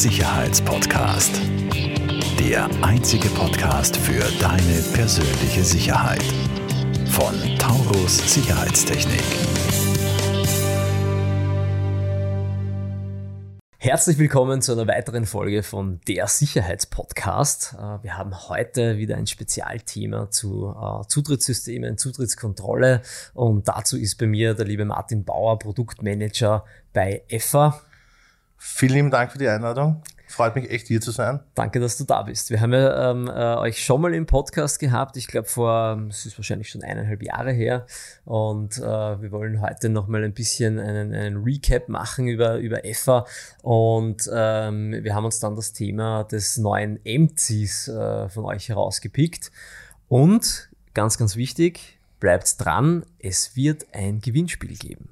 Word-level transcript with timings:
Sicherheitspodcast. 0.00 1.42
Der 2.38 2.70
einzige 2.80 3.28
Podcast 3.28 3.98
für 3.98 4.22
deine 4.40 4.80
persönliche 4.94 5.62
Sicherheit. 5.62 6.22
Von 7.10 7.34
Taurus 7.58 8.16
Sicherheitstechnik. 8.32 9.22
Herzlich 13.76 14.16
willkommen 14.16 14.62
zu 14.62 14.72
einer 14.72 14.88
weiteren 14.88 15.26
Folge 15.26 15.62
von 15.62 16.00
der 16.08 16.28
Sicherheitspodcast. 16.28 17.74
Äh, 17.74 18.02
wir 18.02 18.16
haben 18.16 18.48
heute 18.48 18.96
wieder 18.96 19.18
ein 19.18 19.26
Spezialthema 19.26 20.30
zu 20.30 20.74
äh, 20.74 21.06
Zutrittssystemen, 21.08 21.98
Zutrittskontrolle 21.98 23.02
und 23.34 23.68
dazu 23.68 23.98
ist 23.98 24.16
bei 24.16 24.26
mir 24.26 24.54
der 24.54 24.64
liebe 24.64 24.86
Martin 24.86 25.24
Bauer, 25.26 25.58
Produktmanager 25.58 26.64
bei 26.94 27.22
EFA. 27.28 27.82
Vielen 28.62 28.92
lieben 28.92 29.10
Dank 29.10 29.32
für 29.32 29.38
die 29.38 29.48
Einladung. 29.48 30.02
Freut 30.28 30.54
mich 30.54 30.70
echt 30.70 30.86
hier 30.86 31.00
zu 31.00 31.12
sein. 31.12 31.40
Danke, 31.54 31.80
dass 31.80 31.96
du 31.96 32.04
da 32.04 32.22
bist. 32.22 32.50
Wir 32.50 32.60
haben 32.60 32.74
ja 32.74 33.10
ähm, 33.10 33.26
äh, 33.26 33.56
euch 33.56 33.82
schon 33.82 34.02
mal 34.02 34.12
im 34.12 34.26
Podcast 34.26 34.78
gehabt. 34.78 35.16
Ich 35.16 35.28
glaube, 35.28 35.48
vor, 35.48 35.98
es 36.10 36.26
ist 36.26 36.36
wahrscheinlich 36.38 36.68
schon 36.68 36.82
eineinhalb 36.82 37.22
Jahre 37.22 37.52
her. 37.52 37.86
Und 38.26 38.76
äh, 38.76 38.82
wir 38.82 39.32
wollen 39.32 39.62
heute 39.62 39.88
nochmal 39.88 40.24
ein 40.24 40.34
bisschen 40.34 40.78
einen, 40.78 41.14
einen 41.14 41.42
Recap 41.42 41.88
machen 41.88 42.28
über, 42.28 42.58
über 42.58 42.84
EFA. 42.84 43.24
Und 43.62 44.30
ähm, 44.30 44.92
wir 44.92 45.14
haben 45.14 45.24
uns 45.24 45.40
dann 45.40 45.56
das 45.56 45.72
Thema 45.72 46.24
des 46.24 46.58
neuen 46.58 47.00
MCs 47.02 47.88
äh, 47.88 48.28
von 48.28 48.44
euch 48.44 48.68
herausgepickt. 48.68 49.50
Und 50.08 50.68
ganz, 50.92 51.16
ganz 51.16 51.34
wichtig, 51.34 51.98
bleibt 52.20 52.62
dran, 52.62 53.06
es 53.18 53.56
wird 53.56 53.86
ein 53.94 54.20
Gewinnspiel 54.20 54.76
geben. 54.76 55.08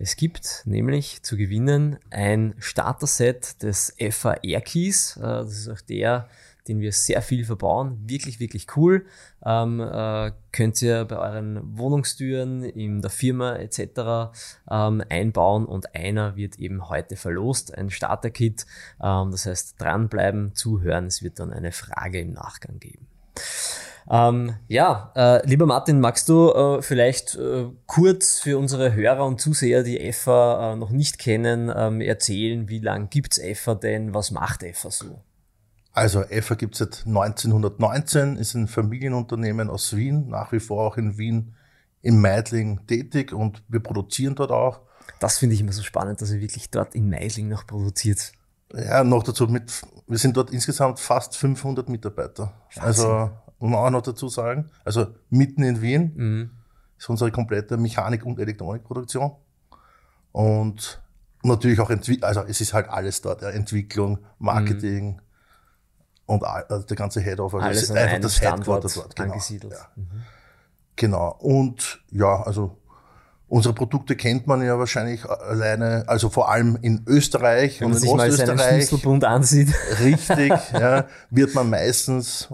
Es 0.00 0.14
gibt 0.14 0.62
nämlich 0.64 1.24
zu 1.24 1.36
gewinnen 1.36 1.98
ein 2.10 2.54
Starter-Set 2.58 3.64
des 3.64 3.96
FA 4.12 4.34
Air 4.42 4.60
Keys. 4.60 5.16
Äh, 5.16 5.22
das 5.22 5.58
ist 5.58 5.68
auch 5.68 5.80
der, 5.80 6.28
den 6.68 6.78
wir 6.78 6.92
sehr 6.92 7.20
viel 7.20 7.44
verbauen. 7.44 7.98
Wirklich, 8.06 8.38
wirklich 8.38 8.68
cool. 8.76 9.06
Ähm, 9.44 9.80
äh, 9.80 10.30
könnt 10.52 10.80
ihr 10.82 11.04
bei 11.04 11.16
euren 11.16 11.76
Wohnungstüren, 11.76 12.62
in 12.62 13.02
der 13.02 13.10
Firma 13.10 13.56
etc. 13.56 14.30
Ähm, 14.70 15.02
einbauen 15.08 15.66
und 15.66 15.96
einer 15.96 16.36
wird 16.36 16.60
eben 16.60 16.88
heute 16.88 17.16
verlost, 17.16 17.76
ein 17.76 17.90
Starter-Kit. 17.90 18.66
Ähm, 19.02 19.32
das 19.32 19.46
heißt, 19.46 19.80
dranbleiben, 19.80 20.54
zuhören. 20.54 21.06
Es 21.06 21.24
wird 21.24 21.40
dann 21.40 21.52
eine 21.52 21.72
Frage 21.72 22.20
im 22.20 22.34
Nachgang 22.34 22.78
geben. 22.78 23.08
Ähm, 24.10 24.54
ja, 24.68 25.12
äh, 25.14 25.46
lieber 25.46 25.66
Martin, 25.66 26.00
magst 26.00 26.28
du 26.30 26.50
äh, 26.50 26.82
vielleicht 26.82 27.34
äh, 27.34 27.66
kurz 27.86 28.38
für 28.38 28.56
unsere 28.56 28.94
Hörer 28.94 29.26
und 29.26 29.40
Zuseher, 29.40 29.82
die 29.82 30.00
EFA 30.00 30.72
äh, 30.72 30.76
noch 30.76 30.90
nicht 30.90 31.18
kennen, 31.18 31.70
ähm, 31.74 32.00
erzählen, 32.00 32.68
wie 32.68 32.78
lange 32.78 33.08
gibt's 33.08 33.36
EFA 33.36 33.74
denn? 33.74 34.14
Was 34.14 34.30
macht 34.30 34.62
EFA 34.62 34.90
so? 34.90 35.22
Also 35.92 36.22
EFA 36.22 36.54
gibt 36.54 36.74
es 36.74 36.78
seit 36.78 37.06
1919, 37.06 38.36
ist 38.36 38.54
ein 38.54 38.66
Familienunternehmen 38.66 39.68
aus 39.68 39.94
Wien, 39.94 40.28
nach 40.28 40.52
wie 40.52 40.60
vor 40.60 40.86
auch 40.86 40.96
in 40.96 41.18
Wien 41.18 41.54
im 42.00 42.20
Meidling 42.20 42.86
tätig 42.86 43.32
und 43.32 43.62
wir 43.68 43.80
produzieren 43.80 44.34
dort 44.34 44.52
auch. 44.52 44.80
Das 45.20 45.38
finde 45.38 45.54
ich 45.54 45.60
immer 45.60 45.72
so 45.72 45.82
spannend, 45.82 46.22
dass 46.22 46.30
ihr 46.30 46.40
wirklich 46.40 46.70
dort 46.70 46.94
in 46.94 47.10
Meidling 47.10 47.48
noch 47.48 47.66
produziert. 47.66 48.32
Ja, 48.72 49.02
noch 49.02 49.22
dazu 49.22 49.48
mit, 49.48 49.82
wir 50.06 50.18
sind 50.18 50.36
dort 50.36 50.50
insgesamt 50.50 51.00
fast 51.00 51.36
500 51.36 51.88
Mitarbeiter. 51.88 52.52
Wahnsinn. 52.74 52.82
Also 52.82 53.30
muss 53.58 53.70
man 53.70 53.80
auch 53.80 53.90
noch 53.90 54.02
dazu 54.02 54.28
sagen. 54.28 54.70
Also 54.84 55.14
mitten 55.30 55.62
in 55.62 55.80
Wien 55.80 56.12
mhm. 56.14 56.50
ist 56.96 57.08
unsere 57.08 57.30
komplette 57.30 57.76
Mechanik- 57.76 58.24
und 58.24 58.38
Elektronikproduktion. 58.38 59.32
Und 60.32 61.02
natürlich 61.42 61.80
auch, 61.80 61.90
Entwi 61.90 62.22
also 62.22 62.42
es 62.42 62.60
ist 62.60 62.72
halt 62.72 62.88
alles 62.88 63.20
dort, 63.20 63.42
ja, 63.42 63.50
Entwicklung, 63.50 64.18
Marketing 64.38 65.14
mhm. 65.14 65.20
und 66.26 66.44
also 66.44 66.86
der 66.86 66.96
ganze 66.96 67.20
Head-Off. 67.20 67.54
Also 67.54 67.66
alles 67.66 67.90
einfach 67.90 68.20
das 68.20 68.40
Headquarter 68.40 68.88
dort. 68.94 69.16
Genau. 69.16 69.32
Angesiedelt. 69.32 69.72
Ja. 69.72 69.88
Mhm. 69.96 70.22
Genau. 70.96 71.36
Und 71.40 72.00
ja, 72.10 72.42
also 72.42 72.78
Unsere 73.50 73.74
Produkte 73.74 74.14
kennt 74.14 74.46
man 74.46 74.62
ja 74.62 74.78
wahrscheinlich 74.78 75.24
alleine, 75.24 76.04
also 76.06 76.28
vor 76.28 76.50
allem 76.50 76.78
in 76.82 77.02
Österreich 77.06 77.80
Wenn 77.80 77.88
man 77.88 77.96
und 77.96 78.02
in 78.02 78.02
sich 78.02 78.10
Ostösterreich. 78.10 78.48
Mal 78.48 78.58
seinen 78.58 78.80
Schlüsselbund 78.82 79.24
ansieht. 79.24 79.74
Richtig, 80.00 80.52
ja, 80.74 81.06
wird 81.30 81.54
man 81.54 81.70
meistens, 81.70 82.48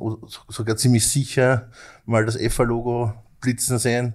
sogar 0.49 0.77
ziemlich 0.77 1.09
sicher, 1.09 1.69
mal 2.07 2.25
das 2.25 2.37
EFA-Logo 2.37 3.13
blitzen 3.41 3.79
sehen. 3.79 4.15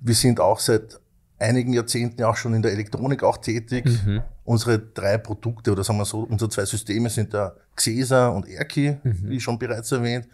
Wir 0.00 0.14
sind 0.14 0.40
auch 0.40 0.60
seit 0.60 0.98
einigen 1.38 1.74
Jahrzehnten 1.74 2.22
auch 2.24 2.36
schon 2.36 2.54
in 2.54 2.62
der 2.62 2.72
Elektronik 2.72 3.22
auch 3.22 3.36
tätig. 3.36 3.84
Mhm. 3.84 4.22
Unsere 4.44 4.78
drei 4.78 5.18
Produkte 5.18 5.72
oder 5.72 5.84
sagen 5.84 5.98
wir 5.98 6.06
so, 6.06 6.20
unsere 6.20 6.50
zwei 6.50 6.64
Systeme 6.64 7.10
sind 7.10 7.34
der 7.34 7.56
Xesa 7.74 8.28
und 8.28 8.48
Erki, 8.48 8.96
mhm. 9.02 9.28
wie 9.28 9.40
schon 9.40 9.58
bereits 9.58 9.92
erwähnt. 9.92 10.26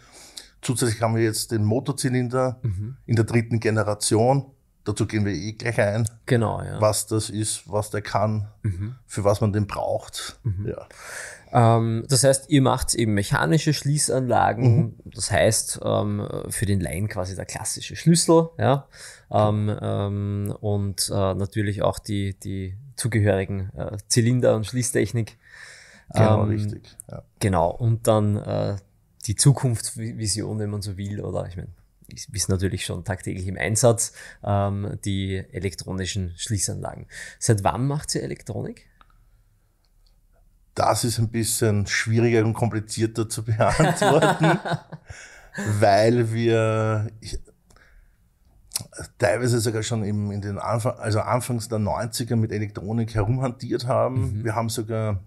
Zusätzlich 0.63 1.03
haben 1.03 1.17
wir 1.17 1.23
jetzt 1.23 1.51
den 1.51 1.65
Motorzylinder 1.65 2.61
mhm. 2.63 2.97
in 3.05 3.17
der 3.17 3.25
dritten 3.25 3.59
Generation. 3.61 4.47
Dazu 4.85 5.07
gehen 5.07 5.25
wir 5.25 5.33
eh 5.33 5.53
gleich 5.53 5.79
ein. 5.81 6.09
Genau, 6.27 6.63
ja. 6.63 6.81
Was 6.81 7.07
das 7.07 7.31
ist, 7.31 7.71
was 7.71 7.91
der 7.91 8.03
kann, 8.03 8.49
mhm. 8.63 8.97
für 9.07 9.25
was 9.25 9.41
man 9.41 9.53
den 9.53 9.67
braucht. 9.67 10.41
Mhm. 10.43 10.69
Ja. 10.69 10.87
Ähm, 11.53 12.05
das 12.09 12.25
heißt, 12.25 12.49
ihr 12.49 12.63
macht 12.63 12.95
eben 12.95 13.15
mechanische 13.15 13.75
Schließanlagen. 13.75 14.77
Mhm. 14.77 14.95
Das 15.05 15.31
heißt, 15.31 15.81
ähm, 15.85 16.27
für 16.49 16.67
den 16.67 16.81
Laien 16.81 17.09
quasi 17.09 17.37
der 17.37 17.45
klassische 17.45 17.95
Schlüssel, 17.95 18.49
ja. 18.59 18.87
Ähm, 19.31 19.77
ähm 19.81 20.55
und 20.61 21.11
äh, 21.13 21.35
natürlich 21.35 21.83
auch 21.83 21.99
die, 21.99 22.39
die 22.39 22.77
zugehörigen 22.97 23.71
äh, 23.77 23.97
Zylinder 24.09 24.57
und 24.57 24.67
Schließtechnik. 24.67 25.39
Genau, 26.15 26.43
ähm, 26.43 26.49
richtig. 26.49 26.97
Ja. 27.11 27.23
Genau. 27.41 27.71
Und 27.71 28.07
dann 28.07 28.37
äh, 28.37 28.77
die 29.25 29.37
Zukunftsvision, 29.37 30.59
wenn 30.59 30.71
man 30.71 30.83
so 30.83 30.97
will, 30.97 31.21
oder 31.21 31.47
ich 31.47 31.57
meine, 31.57 31.69
ist 32.33 32.49
natürlich 32.49 32.85
schon 32.85 33.05
tagtäglich 33.05 33.47
im 33.47 33.57
Einsatz, 33.57 34.13
ähm, 34.45 34.99
die 35.05 35.37
elektronischen 35.53 36.35
Schließanlagen. 36.37 37.07
Seit 37.39 37.65
wann 37.65 37.87
macht 37.87 38.15
ihr 38.15 38.23
Elektronik? 38.23 38.87
Das 40.75 41.05
ist 41.05 41.19
ein 41.19 41.29
bisschen 41.29 41.87
schwieriger 41.87 42.45
und 42.45 42.55
komplizierter 42.55 43.29
zu 43.29 43.45
beantworten, 43.45 44.59
weil 45.79 46.33
wir 46.33 47.11
ich, 47.21 47.39
teilweise 49.19 49.61
sogar 49.61 49.83
schon 49.83 50.03
im, 50.03 50.31
in 50.31 50.41
den 50.41 50.59
Anfang, 50.59 50.99
also 50.99 51.21
Anfangs 51.21 51.69
der 51.69 51.79
90er 51.79 52.37
mit 52.37 52.53
Elektronik 52.53 53.15
herumhantiert 53.15 53.87
haben. 53.87 54.39
Mhm. 54.39 54.45
Wir 54.45 54.55
haben 54.55 54.69
sogar 54.71 55.21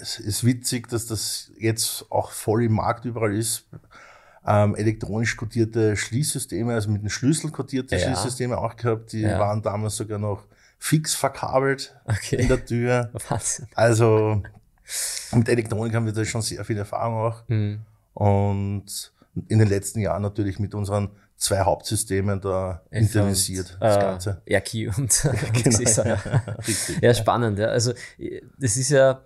es 0.00 0.18
ist 0.18 0.44
witzig, 0.44 0.88
dass 0.88 1.06
das 1.06 1.52
jetzt 1.58 2.06
auch 2.10 2.30
voll 2.30 2.64
im 2.64 2.72
Markt 2.72 3.04
überall 3.04 3.34
ist. 3.34 3.66
Ähm, 4.46 4.74
elektronisch 4.74 5.36
kodierte 5.36 5.96
Schließsysteme, 5.96 6.74
also 6.74 6.90
mit 6.90 7.00
einem 7.00 7.08
Schlüssel 7.08 7.50
kodierte 7.50 7.96
ja. 7.96 8.02
Schließsysteme 8.02 8.58
auch 8.58 8.76
gehabt, 8.76 9.12
die 9.12 9.20
ja. 9.20 9.38
waren 9.38 9.62
damals 9.62 9.96
sogar 9.96 10.18
noch 10.18 10.46
fix 10.78 11.14
verkabelt 11.14 11.96
okay. 12.04 12.36
in 12.36 12.48
der 12.48 12.64
Tür. 12.64 13.10
Wahnsinn. 13.28 13.68
Also 13.74 14.42
mit 15.32 15.48
Elektronik 15.48 15.94
haben 15.94 16.04
wir 16.04 16.12
da 16.12 16.24
schon 16.24 16.42
sehr 16.42 16.64
viel 16.64 16.76
Erfahrung 16.76 17.14
auch. 17.14 17.48
Mhm. 17.48 17.80
Und 18.12 19.12
in 19.48 19.58
den 19.58 19.68
letzten 19.68 20.00
Jahren 20.00 20.22
natürlich 20.22 20.58
mit 20.58 20.74
unseren 20.74 21.10
zwei 21.36 21.60
Hauptsystemen 21.60 22.40
da 22.40 22.82
internisiert, 22.90 23.76
das 23.80 23.96
äh, 23.96 24.00
Ganze. 24.00 24.42
RQ 24.48 24.98
und, 24.98 25.28
genau. 25.64 26.02
ja. 26.04 26.42
ja, 27.00 27.14
spannend. 27.14 27.58
Ja. 27.58 27.66
Also 27.68 27.92
das 28.58 28.76
ist 28.76 28.90
ja 28.90 29.22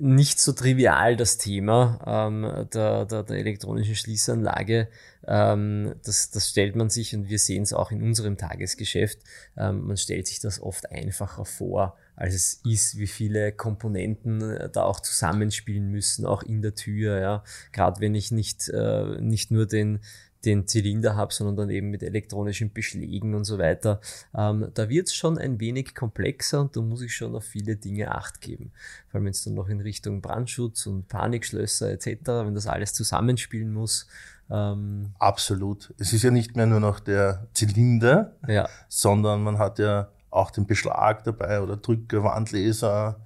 nicht 0.00 0.40
so 0.40 0.52
trivial 0.52 1.16
das 1.16 1.38
Thema 1.38 2.00
ähm, 2.06 2.66
der, 2.72 3.04
der, 3.04 3.22
der 3.22 3.36
elektronischen 3.36 3.94
Schließanlage. 3.94 4.88
Ähm, 5.26 5.94
das, 6.04 6.30
das 6.30 6.48
stellt 6.48 6.76
man 6.76 6.90
sich 6.90 7.14
und 7.14 7.28
wir 7.28 7.38
sehen 7.38 7.62
es 7.62 7.72
auch 7.72 7.90
in 7.90 8.02
unserem 8.02 8.36
Tagesgeschäft. 8.36 9.18
Ähm, 9.56 9.86
man 9.86 9.96
stellt 9.96 10.26
sich 10.26 10.40
das 10.40 10.60
oft 10.60 10.90
einfacher 10.90 11.44
vor, 11.44 11.96
als 12.16 12.34
es 12.34 12.60
ist, 12.64 12.98
wie 12.98 13.06
viele 13.06 13.52
Komponenten 13.52 14.40
äh, 14.40 14.70
da 14.70 14.84
auch 14.84 15.00
zusammenspielen 15.00 15.90
müssen, 15.90 16.26
auch 16.26 16.42
in 16.42 16.62
der 16.62 16.74
Tür. 16.74 17.20
Ja, 17.20 17.44
gerade 17.72 18.00
wenn 18.00 18.14
ich 18.14 18.30
nicht 18.30 18.68
äh, 18.68 19.20
nicht 19.20 19.50
nur 19.50 19.66
den 19.66 20.00
den 20.48 20.66
Zylinder 20.66 21.14
habe, 21.14 21.32
sondern 21.32 21.56
dann 21.56 21.70
eben 21.70 21.90
mit 21.90 22.02
elektronischen 22.02 22.72
Beschlägen 22.72 23.34
und 23.34 23.44
so 23.44 23.58
weiter. 23.58 24.00
Ähm, 24.34 24.70
da 24.74 24.88
wird 24.88 25.08
es 25.08 25.14
schon 25.14 25.38
ein 25.38 25.60
wenig 25.60 25.94
komplexer 25.94 26.62
und 26.62 26.74
da 26.74 26.80
muss 26.80 27.02
ich 27.02 27.14
schon 27.14 27.36
auf 27.36 27.44
viele 27.44 27.76
Dinge 27.76 28.14
Acht 28.14 28.40
geben. 28.40 28.72
Vor 29.08 29.18
allem 29.18 29.26
wenn 29.26 29.32
es 29.32 29.44
dann 29.44 29.54
noch 29.54 29.68
in 29.68 29.80
Richtung 29.80 30.22
Brandschutz 30.22 30.86
und 30.86 31.06
Panikschlösser 31.08 31.90
etc., 31.90 32.06
wenn 32.26 32.54
das 32.54 32.66
alles 32.66 32.94
zusammenspielen 32.94 33.72
muss. 33.72 34.08
Ähm, 34.50 35.12
Absolut. 35.18 35.92
Es 35.98 36.12
ist 36.12 36.22
ja 36.22 36.30
nicht 36.30 36.56
mehr 36.56 36.66
nur 36.66 36.80
noch 36.80 36.98
der 36.98 37.46
Zylinder, 37.52 38.32
ja. 38.46 38.68
sondern 38.88 39.42
man 39.42 39.58
hat 39.58 39.78
ja 39.78 40.08
auch 40.30 40.50
den 40.50 40.66
Beschlag 40.66 41.24
dabei 41.24 41.60
oder 41.60 41.76
Drücker, 41.76 42.24
Wandleser 42.24 43.20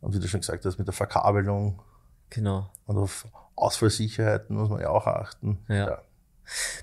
und 0.00 0.14
wie 0.14 0.20
du 0.20 0.28
schon 0.28 0.40
gesagt 0.40 0.64
hast, 0.64 0.78
mit 0.78 0.86
der 0.86 0.94
Verkabelung. 0.94 1.82
Genau. 2.30 2.70
Und 2.86 2.98
auf 2.98 3.26
Ausfallsicherheiten 3.56 4.56
muss 4.56 4.68
man 4.68 4.80
ja 4.80 4.90
auch 4.90 5.06
achten. 5.06 5.58
ja. 5.68 5.74
ja. 5.74 6.02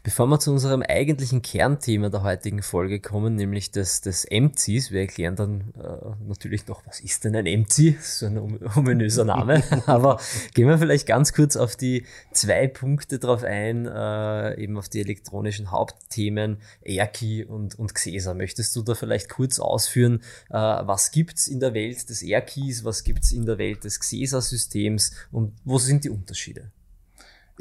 Bevor 0.04 0.28
wir 0.28 0.40
zu 0.40 0.52
unserem 0.52 0.81
eigentlichen 0.81 1.42
Kernthema 1.42 2.10
der 2.10 2.24
heutigen 2.24 2.62
Folge 2.62 3.00
kommen, 3.00 3.36
nämlich 3.36 3.72
des, 3.72 4.02
des 4.02 4.25
MCs, 4.30 4.92
wir 4.92 5.02
erklären 5.02 5.36
dann 5.36 5.74
äh, 5.78 6.28
natürlich 6.28 6.68
noch, 6.68 6.86
was 6.86 7.00
ist 7.00 7.24
denn 7.24 7.36
ein 7.36 7.46
MC? 7.46 8.02
So 8.02 8.25
ein 8.25 8.38
ominöser 8.75 9.25
Name. 9.25 9.63
Aber 9.86 10.19
gehen 10.54 10.68
wir 10.68 10.78
vielleicht 10.78 11.08
ganz 11.08 11.34
kurz 11.34 11.56
auf 11.56 11.75
die 11.75 12.06
zwei 12.31 12.68
Punkte 12.68 13.19
drauf 13.19 13.44
ein, 13.44 13.86
äh, 13.86 14.62
eben 14.62 14.78
auf 14.78 14.90
die 14.90 15.02
elektronischen 15.02 15.72
Hauptthemen 15.72 16.58
AirKey 16.81 17.46
und, 17.46 17.78
und 17.78 17.94
Xesa. 17.94 18.34
Möchtest 18.34 18.75
du 18.75 18.81
da 18.81 18.96
vielleicht 18.96 19.30
kurz 19.30 19.60
ausführen, 19.60 20.22
äh, 20.50 20.54
was 20.54 21.12
gibt's 21.12 21.48
in 21.48 21.60
der 21.60 21.74
Welt 21.74 22.10
des 22.10 22.24
AirKeys, 22.24 22.84
was 22.84 23.04
gibt's 23.04 23.31
in 23.31 23.46
der 23.46 23.58
Welt 23.58 23.84
des 23.84 24.00
Xesa-Systems 24.00 25.12
und 25.31 25.54
wo 25.63 25.78
sind 25.78 26.04
die 26.04 26.10
Unterschiede? 26.10 26.72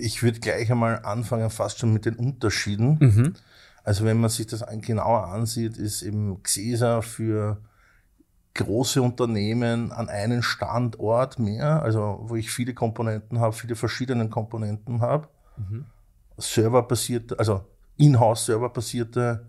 Ich 0.00 0.22
würde 0.22 0.40
gleich 0.40 0.70
einmal 0.70 1.04
anfangen, 1.04 1.50
fast 1.50 1.78
schon 1.78 1.92
mit 1.92 2.06
den 2.06 2.16
Unterschieden. 2.16 2.98
Mhm. 3.00 3.34
Also 3.84 4.04
wenn 4.04 4.20
man 4.20 4.30
sich 4.30 4.46
das 4.46 4.64
genauer 4.82 5.28
ansieht, 5.28 5.76
ist 5.76 6.02
eben 6.02 6.42
Xesa 6.42 7.02
für 7.02 7.58
große 8.54 9.00
Unternehmen 9.00 9.92
an 9.92 10.08
einen 10.08 10.42
Standort 10.42 11.38
mehr, 11.38 11.82
also 11.82 12.20
wo 12.22 12.36
ich 12.36 12.50
viele 12.50 12.74
Komponenten 12.74 13.40
habe, 13.40 13.52
viele 13.54 13.76
verschiedene 13.76 14.28
Komponenten 14.28 15.00
habe. 15.00 15.28
Mhm. 15.56 15.86
Serverbasierte, 16.36 17.38
also 17.38 17.64
Inhouse-Serverbasierte 17.96 19.46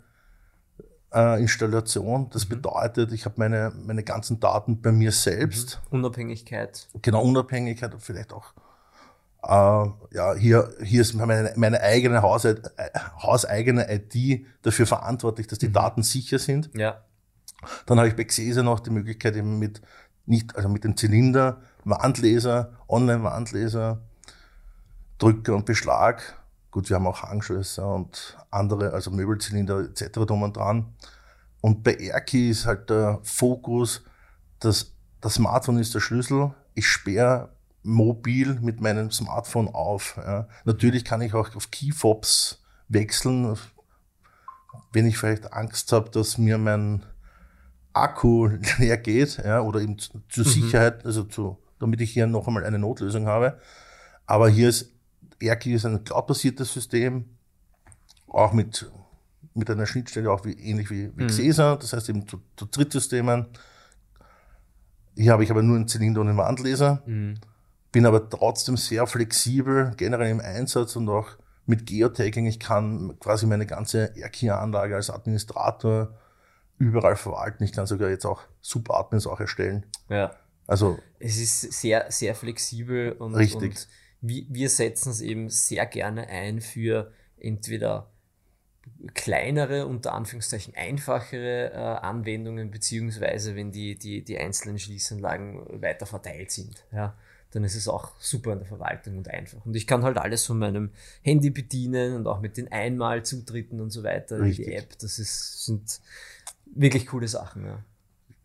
äh, 1.13 1.41
Installation. 1.41 2.29
Das 2.31 2.45
mhm. 2.45 2.49
bedeutet, 2.49 3.11
ich 3.11 3.25
habe 3.25 3.35
meine, 3.37 3.71
meine 3.85 4.03
ganzen 4.03 4.39
Daten 4.39 4.81
bei 4.81 4.91
mir 4.91 5.11
selbst. 5.11 5.81
Mhm. 5.89 5.99
Unabhängigkeit. 5.99 6.87
Genau, 7.01 7.23
Unabhängigkeit 7.23 7.93
vielleicht 7.99 8.33
auch 8.33 8.53
Uh, 9.43 9.93
ja, 10.11 10.35
hier, 10.35 10.71
hier 10.83 11.01
ist 11.01 11.13
meine, 11.13 11.51
meine 11.55 11.81
eigene 11.81 12.21
Haus, 12.21 12.45
äh, 12.45 12.61
hauseigene 13.23 13.87
ID 13.91 14.45
dafür 14.61 14.85
verantwortlich, 14.85 15.47
dass 15.47 15.57
die 15.57 15.69
mhm. 15.69 15.73
Daten 15.73 16.03
sicher 16.03 16.37
sind. 16.37 16.69
Ja. 16.75 17.01
Dann 17.87 17.97
habe 17.97 18.07
ich 18.07 18.15
bei 18.15 18.23
Xese 18.23 18.61
noch 18.61 18.79
die 18.79 18.91
Möglichkeit 18.91 19.35
eben 19.35 19.57
mit 19.57 19.81
nicht, 20.27 20.55
also 20.55 20.69
mit 20.69 20.83
dem 20.83 20.95
Zylinder, 20.95 21.61
Wandleser, 21.83 22.73
Online-Wandleser, 22.87 24.01
Drücker 25.17 25.55
und 25.55 25.65
Beschlag. 25.65 26.39
Gut, 26.69 26.89
wir 26.89 26.95
haben 26.95 27.07
auch 27.07 27.23
Hangschlösser 27.23 27.95
und 27.95 28.37
andere, 28.51 28.93
also 28.93 29.11
Möbelzylinder 29.11 29.89
etc. 29.89 30.19
drum 30.27 30.43
und 30.43 30.55
dran. 30.55 30.93
Und 31.61 31.83
bei 31.83 31.95
AirKey 31.95 32.51
ist 32.51 32.65
halt 32.65 32.89
der 32.89 33.19
Fokus, 33.23 34.03
dass 34.59 34.93
das 35.19 35.35
Smartphone 35.35 35.79
ist 35.79 35.93
der 35.93 35.99
Schlüssel. 35.99 36.53
Ich 36.73 36.87
sperre 36.87 37.49
mobil 37.83 38.59
mit 38.61 38.81
meinem 38.81 39.11
Smartphone 39.11 39.67
auf. 39.67 40.17
Ja. 40.17 40.47
Natürlich 40.65 41.03
kann 41.05 41.21
ich 41.21 41.33
auch 41.33 41.55
auf 41.55 41.71
Keyfobs 41.71 42.63
wechseln, 42.87 43.57
wenn 44.93 45.07
ich 45.07 45.17
vielleicht 45.17 45.53
Angst 45.53 45.91
habe, 45.91 46.09
dass 46.09 46.37
mir 46.37 46.57
mein 46.57 47.03
Akku 47.93 48.47
leer 48.77 48.97
geht, 48.97 49.37
ja, 49.43 49.61
oder 49.61 49.81
eben 49.81 49.97
zur 49.97 50.21
mhm. 50.35 50.49
Sicherheit, 50.49 51.05
also 51.05 51.23
zu, 51.23 51.57
damit 51.79 52.01
ich 52.01 52.11
hier 52.11 52.27
noch 52.27 52.47
einmal 52.47 52.65
eine 52.65 52.79
Notlösung 52.79 53.27
habe. 53.27 53.59
Aber 54.25 54.49
hier 54.49 54.69
ist 54.69 54.91
AirKey 55.39 55.73
ist 55.73 55.85
ein 55.85 56.03
cloud-basiertes 56.03 56.71
System, 56.71 57.25
auch 58.27 58.53
mit, 58.53 58.89
mit 59.55 59.69
einer 59.69 59.87
Schnittstelle, 59.87 60.31
auch 60.31 60.45
wie, 60.45 60.53
ähnlich 60.53 60.89
wie, 60.91 61.11
wie 61.17 61.23
mhm. 61.23 61.27
Xesa, 61.27 61.75
das 61.75 61.93
heißt 61.93 62.09
eben 62.09 62.27
zu, 62.27 62.41
zu 62.55 62.65
Drittsystemen. 62.65 63.47
Hier 65.15 65.33
habe 65.33 65.43
ich 65.43 65.51
aber 65.51 65.63
nur 65.63 65.75
einen 65.75 65.87
Zylinder 65.87 66.21
und 66.21 66.29
einen 66.29 66.37
Wandleser. 66.37 67.01
Mhm 67.05 67.39
bin 67.91 68.05
aber 68.05 68.29
trotzdem 68.29 68.77
sehr 68.77 69.05
flexibel, 69.05 69.93
generell 69.97 70.29
im 70.29 70.39
Einsatz 70.39 70.95
und 70.95 71.09
auch 71.09 71.29
mit 71.65 71.85
Geotagging. 71.85 72.45
Ich 72.45 72.59
kann 72.59 73.17
quasi 73.19 73.45
meine 73.45 73.65
ganze 73.65 74.13
AirKey-Anlage 74.15 74.95
als 74.95 75.09
Administrator 75.09 76.17
überall 76.77 77.15
verwalten. 77.15 77.63
Ich 77.63 77.73
kann 77.73 77.85
sogar 77.85 78.09
jetzt 78.09 78.25
auch 78.25 78.41
Subadmins 78.61 79.27
auch 79.27 79.39
erstellen. 79.39 79.85
Ja. 80.09 80.35
Also. 80.67 80.99
Es 81.19 81.37
ist 81.37 81.61
sehr, 81.73 82.11
sehr 82.11 82.33
flexibel 82.33 83.11
und, 83.11 83.35
richtig. 83.35 83.61
und 83.61 83.87
wir, 84.21 84.45
wir 84.49 84.69
setzen 84.69 85.11
es 85.11 85.21
eben 85.21 85.49
sehr 85.49 85.85
gerne 85.85 86.27
ein 86.27 86.61
für 86.61 87.11
entweder 87.37 88.11
kleinere, 89.13 89.85
unter 89.85 90.13
Anführungszeichen 90.13 90.75
einfachere 90.75 91.71
äh, 91.71 91.75
Anwendungen, 91.75 92.71
beziehungsweise 92.71 93.55
wenn 93.55 93.71
die, 93.71 93.97
die, 93.97 94.23
die 94.23 94.37
einzelnen 94.37 94.79
Schließanlagen 94.79 95.81
weiter 95.81 96.05
verteilt 96.05 96.51
sind. 96.51 96.85
Ja 96.91 97.15
dann 97.51 97.63
ist 97.63 97.75
es 97.75 97.87
auch 97.87 98.11
super 98.17 98.53
in 98.53 98.59
der 98.59 98.67
Verwaltung 98.67 99.17
und 99.17 99.27
einfach. 99.27 99.65
Und 99.65 99.75
ich 99.75 99.85
kann 99.85 100.03
halt 100.03 100.17
alles 100.17 100.45
von 100.45 100.57
meinem 100.57 100.91
Handy 101.21 101.49
bedienen 101.49 102.15
und 102.15 102.27
auch 102.27 102.39
mit 102.39 102.57
den 102.57 102.71
Einmalzutritten 102.71 103.81
und 103.81 103.89
so 103.89 104.03
weiter, 104.03 104.39
Richtig. 104.39 104.65
die 104.65 104.73
App. 104.73 104.97
Das 104.99 105.19
ist, 105.19 105.65
sind 105.65 105.99
wirklich 106.65 107.07
coole 107.07 107.27
Sachen. 107.27 107.65
Ja. 107.65 107.83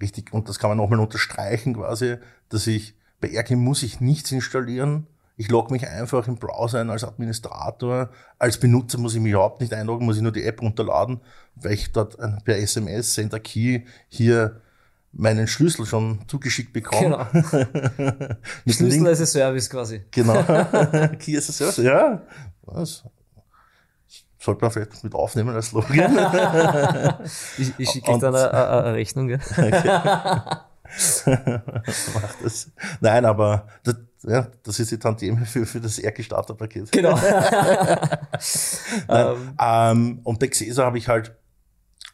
Richtig, 0.00 0.32
und 0.32 0.48
das 0.48 0.58
kann 0.58 0.70
man 0.70 0.78
nochmal 0.78 1.00
unterstreichen 1.00 1.74
quasi, 1.74 2.16
dass 2.48 2.66
ich 2.66 2.94
bei 3.20 3.28
Airkin 3.28 3.58
muss 3.58 3.82
ich 3.82 4.00
nichts 4.00 4.32
installieren. 4.32 5.06
Ich 5.38 5.48
logge 5.48 5.72
mich 5.72 5.86
einfach 5.86 6.26
im 6.28 6.36
Browser 6.36 6.80
ein 6.80 6.90
als 6.90 7.04
Administrator. 7.04 8.10
Als 8.38 8.58
Benutzer 8.58 8.98
muss 8.98 9.14
ich 9.14 9.20
mich 9.20 9.32
überhaupt 9.32 9.60
nicht 9.60 9.72
einloggen, 9.72 10.06
muss 10.06 10.16
ich 10.16 10.22
nur 10.22 10.32
die 10.32 10.44
App 10.44 10.62
runterladen, 10.62 11.20
weil 11.54 11.72
ich 11.72 11.92
dort 11.92 12.16
per 12.44 12.56
SMS, 12.56 13.14
Sender 13.14 13.40
Key 13.40 13.82
hier 14.08 14.60
meinen 15.12 15.46
Schlüssel 15.46 15.86
schon 15.86 16.20
zugeschickt 16.28 16.72
bekommen. 16.72 17.12
Genau. 17.32 18.36
Schlüssel 18.68 19.06
als 19.06 19.32
Service 19.32 19.70
quasi. 19.70 20.02
Genau. 20.10 20.42
Key 21.18 21.36
as 21.36 21.48
a 21.48 21.52
Service, 21.52 21.78
ja. 21.78 22.22
Was? 22.62 23.04
Sollte 24.38 24.62
man 24.62 24.70
vielleicht 24.70 25.02
mit 25.02 25.14
aufnehmen 25.14 25.54
als 25.54 25.72
Login. 25.72 26.04
ich 27.58 27.72
ich 27.78 27.90
schicke 27.90 28.18
dann 28.18 28.34
eine, 28.34 28.50
eine, 28.52 28.94
Rechnung. 28.94 29.28
Ja. 29.28 29.38
Mach 31.26 32.34
das. 32.42 32.70
Nein, 33.00 33.24
aber 33.24 33.66
das, 33.82 33.96
ja, 34.22 34.46
das 34.62 34.78
ist 34.78 34.92
die 34.92 34.98
Tantieme 34.98 35.46
für, 35.46 35.66
für 35.66 35.80
das 35.80 35.98
Erke-Starterpaket. 35.98 36.92
Genau. 36.92 37.18
Nein, 39.08 39.26
um. 39.26 39.56
ähm, 39.60 40.20
und 40.22 40.38
bei 40.38 40.46
Xesa 40.48 40.84
habe 40.84 40.98
ich 40.98 41.08
halt 41.08 41.34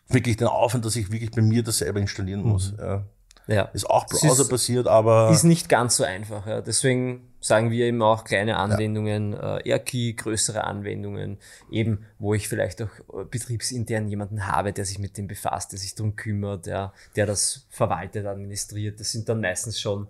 wirklich 0.08 0.36
den 0.36 0.48
Aufwand, 0.48 0.84
dass 0.84 0.96
ich 0.96 1.10
wirklich 1.10 1.30
bei 1.30 1.42
mir 1.42 1.62
das 1.62 1.78
selber 1.78 2.00
installieren 2.00 2.42
muss. 2.42 2.72
Mhm. 2.72 2.78
Ja. 2.78 3.04
Ja. 3.48 3.62
Ist 3.72 3.90
auch 3.90 4.06
browserbasiert, 4.06 4.86
aber. 4.86 5.30
Ist 5.30 5.44
nicht 5.44 5.68
ganz 5.68 5.96
so 5.96 6.04
einfach. 6.04 6.46
Ja. 6.46 6.60
Deswegen 6.60 7.32
sagen 7.40 7.70
wir 7.70 7.86
eben 7.86 8.00
auch 8.02 8.24
kleine 8.24 8.56
Anwendungen, 8.56 9.32
ja. 9.32 9.58
äh, 9.58 9.70
AirKey, 9.70 10.14
größere 10.14 10.64
Anwendungen, 10.64 11.38
eben, 11.70 12.06
wo 12.18 12.34
ich 12.34 12.48
vielleicht 12.48 12.80
auch 12.82 12.90
äh, 13.12 13.24
betriebsintern 13.24 14.08
jemanden 14.08 14.46
habe, 14.46 14.72
der 14.72 14.84
sich 14.84 14.98
mit 14.98 15.18
dem 15.18 15.26
befasst, 15.26 15.72
der 15.72 15.78
sich 15.78 15.94
darum 15.94 16.14
kümmert, 16.14 16.66
ja, 16.66 16.92
der 17.16 17.26
das 17.26 17.66
verwaltet, 17.70 18.26
administriert. 18.26 19.00
Das 19.00 19.10
sind 19.10 19.28
dann 19.28 19.40
meistens 19.40 19.80
schon 19.80 20.04
ein 20.04 20.08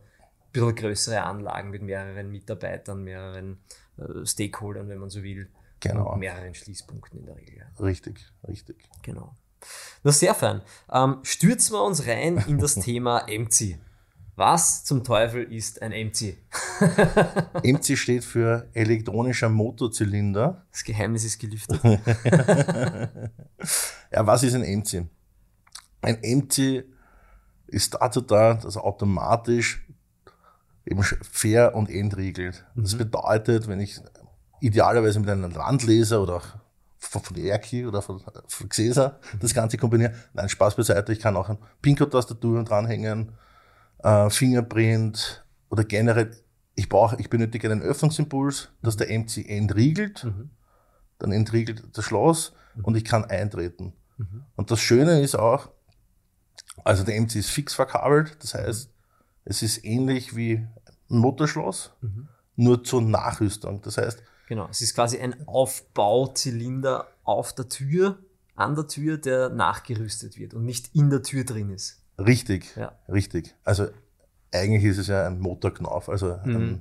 bisschen 0.53 0.75
größere 0.75 1.23
Anlagen 1.23 1.71
mit 1.71 1.83
mehreren 1.83 2.31
Mitarbeitern, 2.31 3.03
mehreren 3.03 3.59
äh, 3.97 4.27
Stakeholdern, 4.27 4.89
wenn 4.89 4.99
man 4.99 5.09
so 5.09 5.23
will. 5.23 5.49
Genau. 5.81 6.13
Und 6.13 6.21
mehreren 6.21 6.55
Schließpunkten 6.55 7.21
in 7.21 7.27
der 7.27 7.37
Regel. 7.37 7.67
Richtig, 7.81 8.31
richtig. 8.47 8.77
Genau. 9.03 9.35
Na, 10.03 10.13
sehr 10.13 10.35
fein. 10.35 10.63
Ähm, 10.91 11.19
stürzen 11.23 11.75
wir 11.75 11.85
uns 11.85 12.07
rein 12.07 12.43
in 12.47 12.59
das 12.59 12.75
Thema 12.81 13.27
MC. 13.29 13.79
Was 14.35 14.85
zum 14.85 15.05
Teufel 15.05 15.45
ist 15.45 15.83
ein 15.83 15.93
MC? 15.93 16.39
MC 17.63 17.99
steht 17.99 18.25
für 18.25 18.69
elektronischer 18.73 19.51
Motorzylinder. 19.51 20.67
Das 20.71 20.85
Geheimnis 20.85 21.25
ist 21.25 21.39
gelüftet. 21.39 21.81
ja, 24.11 24.27
was 24.27 24.43
ist 24.43 24.55
ein 24.55 24.63
MC? 24.63 25.07
Ein 26.01 26.19
MC 26.23 26.85
ist 27.67 27.95
dazu 27.95 28.23
da, 28.23 28.55
dass 28.55 28.77
er 28.77 28.85
automatisch 28.85 29.87
eben 30.87 31.03
fair 31.03 31.75
und 31.75 31.91
entriegelt. 31.91 32.65
Das 32.75 32.95
mhm. 32.95 32.99
bedeutet, 32.99 33.69
wenn 33.69 33.81
ich 33.81 34.01
idealerweise 34.61 35.21
mit 35.21 35.29
einem 35.29 35.53
Landleser 35.53 36.23
oder 36.23 36.37
auch 36.37 36.47
von, 37.03 37.23
von 37.23 37.37
Erki 37.37 37.85
oder 37.85 38.01
von, 38.01 38.23
von 38.47 38.69
Xesa 38.69 39.19
das 39.41 39.53
Ganze 39.53 39.77
kombinieren. 39.77 40.15
Nein, 40.33 40.49
Spaß 40.49 40.77
beiseite. 40.77 41.13
Ich 41.13 41.21
kann 41.21 41.37
auch 41.37 41.49
eine 41.49 41.59
Pinko-Tastatur 41.83 42.63
dranhängen, 42.65 43.33
äh, 43.99 44.31
Fingerprint 44.31 45.45
oder 45.69 45.85
generell. 45.85 46.31
Ich 46.75 46.89
brauche, 46.89 47.17
ich 47.19 47.29
benötige 47.29 47.71
einen 47.71 47.83
Öffnungsimpuls, 47.83 48.71
dass 48.83 48.97
der 48.97 49.09
MC 49.09 49.49
entriegelt. 49.49 50.25
Mhm. 50.25 50.51
Dann 51.19 51.33
entriegelt 51.33 51.85
das 51.93 52.05
Schloss 52.05 52.55
mhm. 52.75 52.85
und 52.85 52.97
ich 52.97 53.05
kann 53.05 53.25
eintreten. 53.25 53.93
Mhm. 54.17 54.45
Und 54.55 54.71
das 54.71 54.81
Schöne 54.81 55.21
ist 55.21 55.35
auch, 55.35 55.71
also 56.85 57.05
der 57.05 57.21
MC 57.21 57.37
ist 57.37 57.51
fix 57.51 57.75
verkabelt. 57.75 58.43
Das 58.43 58.55
heißt, 58.55 58.91
es 59.45 59.63
ist 59.63 59.85
ähnlich 59.85 60.37
wie 60.37 60.67
ein 61.11 61.19
Motorschloss, 61.19 61.93
mhm. 62.01 62.29
nur 62.57 62.85
zur 62.85 63.03
Nachrüstung. 63.03 63.83
Das 63.83 63.99
heißt, 63.99 64.23
Genau, 64.53 64.69
es 64.71 64.83
ist 64.83 64.95
quasi 64.95 65.19
ein 65.19 65.49
Aufbauzylinder 65.49 67.09
auf 67.25 67.55
der 67.55 67.71
Tür, 67.71 68.19
an 68.55 68.75
der 68.75 68.87
Tür, 68.87 69.17
der 69.17 69.49
nachgerüstet 69.49 70.37
wird 70.37 70.53
und 70.53 70.67
nicht 70.67 70.95
in 70.95 71.09
der 71.09 71.23
Tür 71.23 71.45
drin 71.45 71.71
ist. 71.71 72.03
Richtig, 72.19 72.77
ja. 72.77 72.93
richtig. 73.09 73.55
Also 73.65 73.87
eigentlich 74.53 74.85
ist 74.85 74.99
es 74.99 75.07
ja 75.07 75.27
ein 75.27 75.41
Motorknauf, 75.41 76.11
also 76.11 76.35
ein, 76.35 76.53
mhm. 76.53 76.81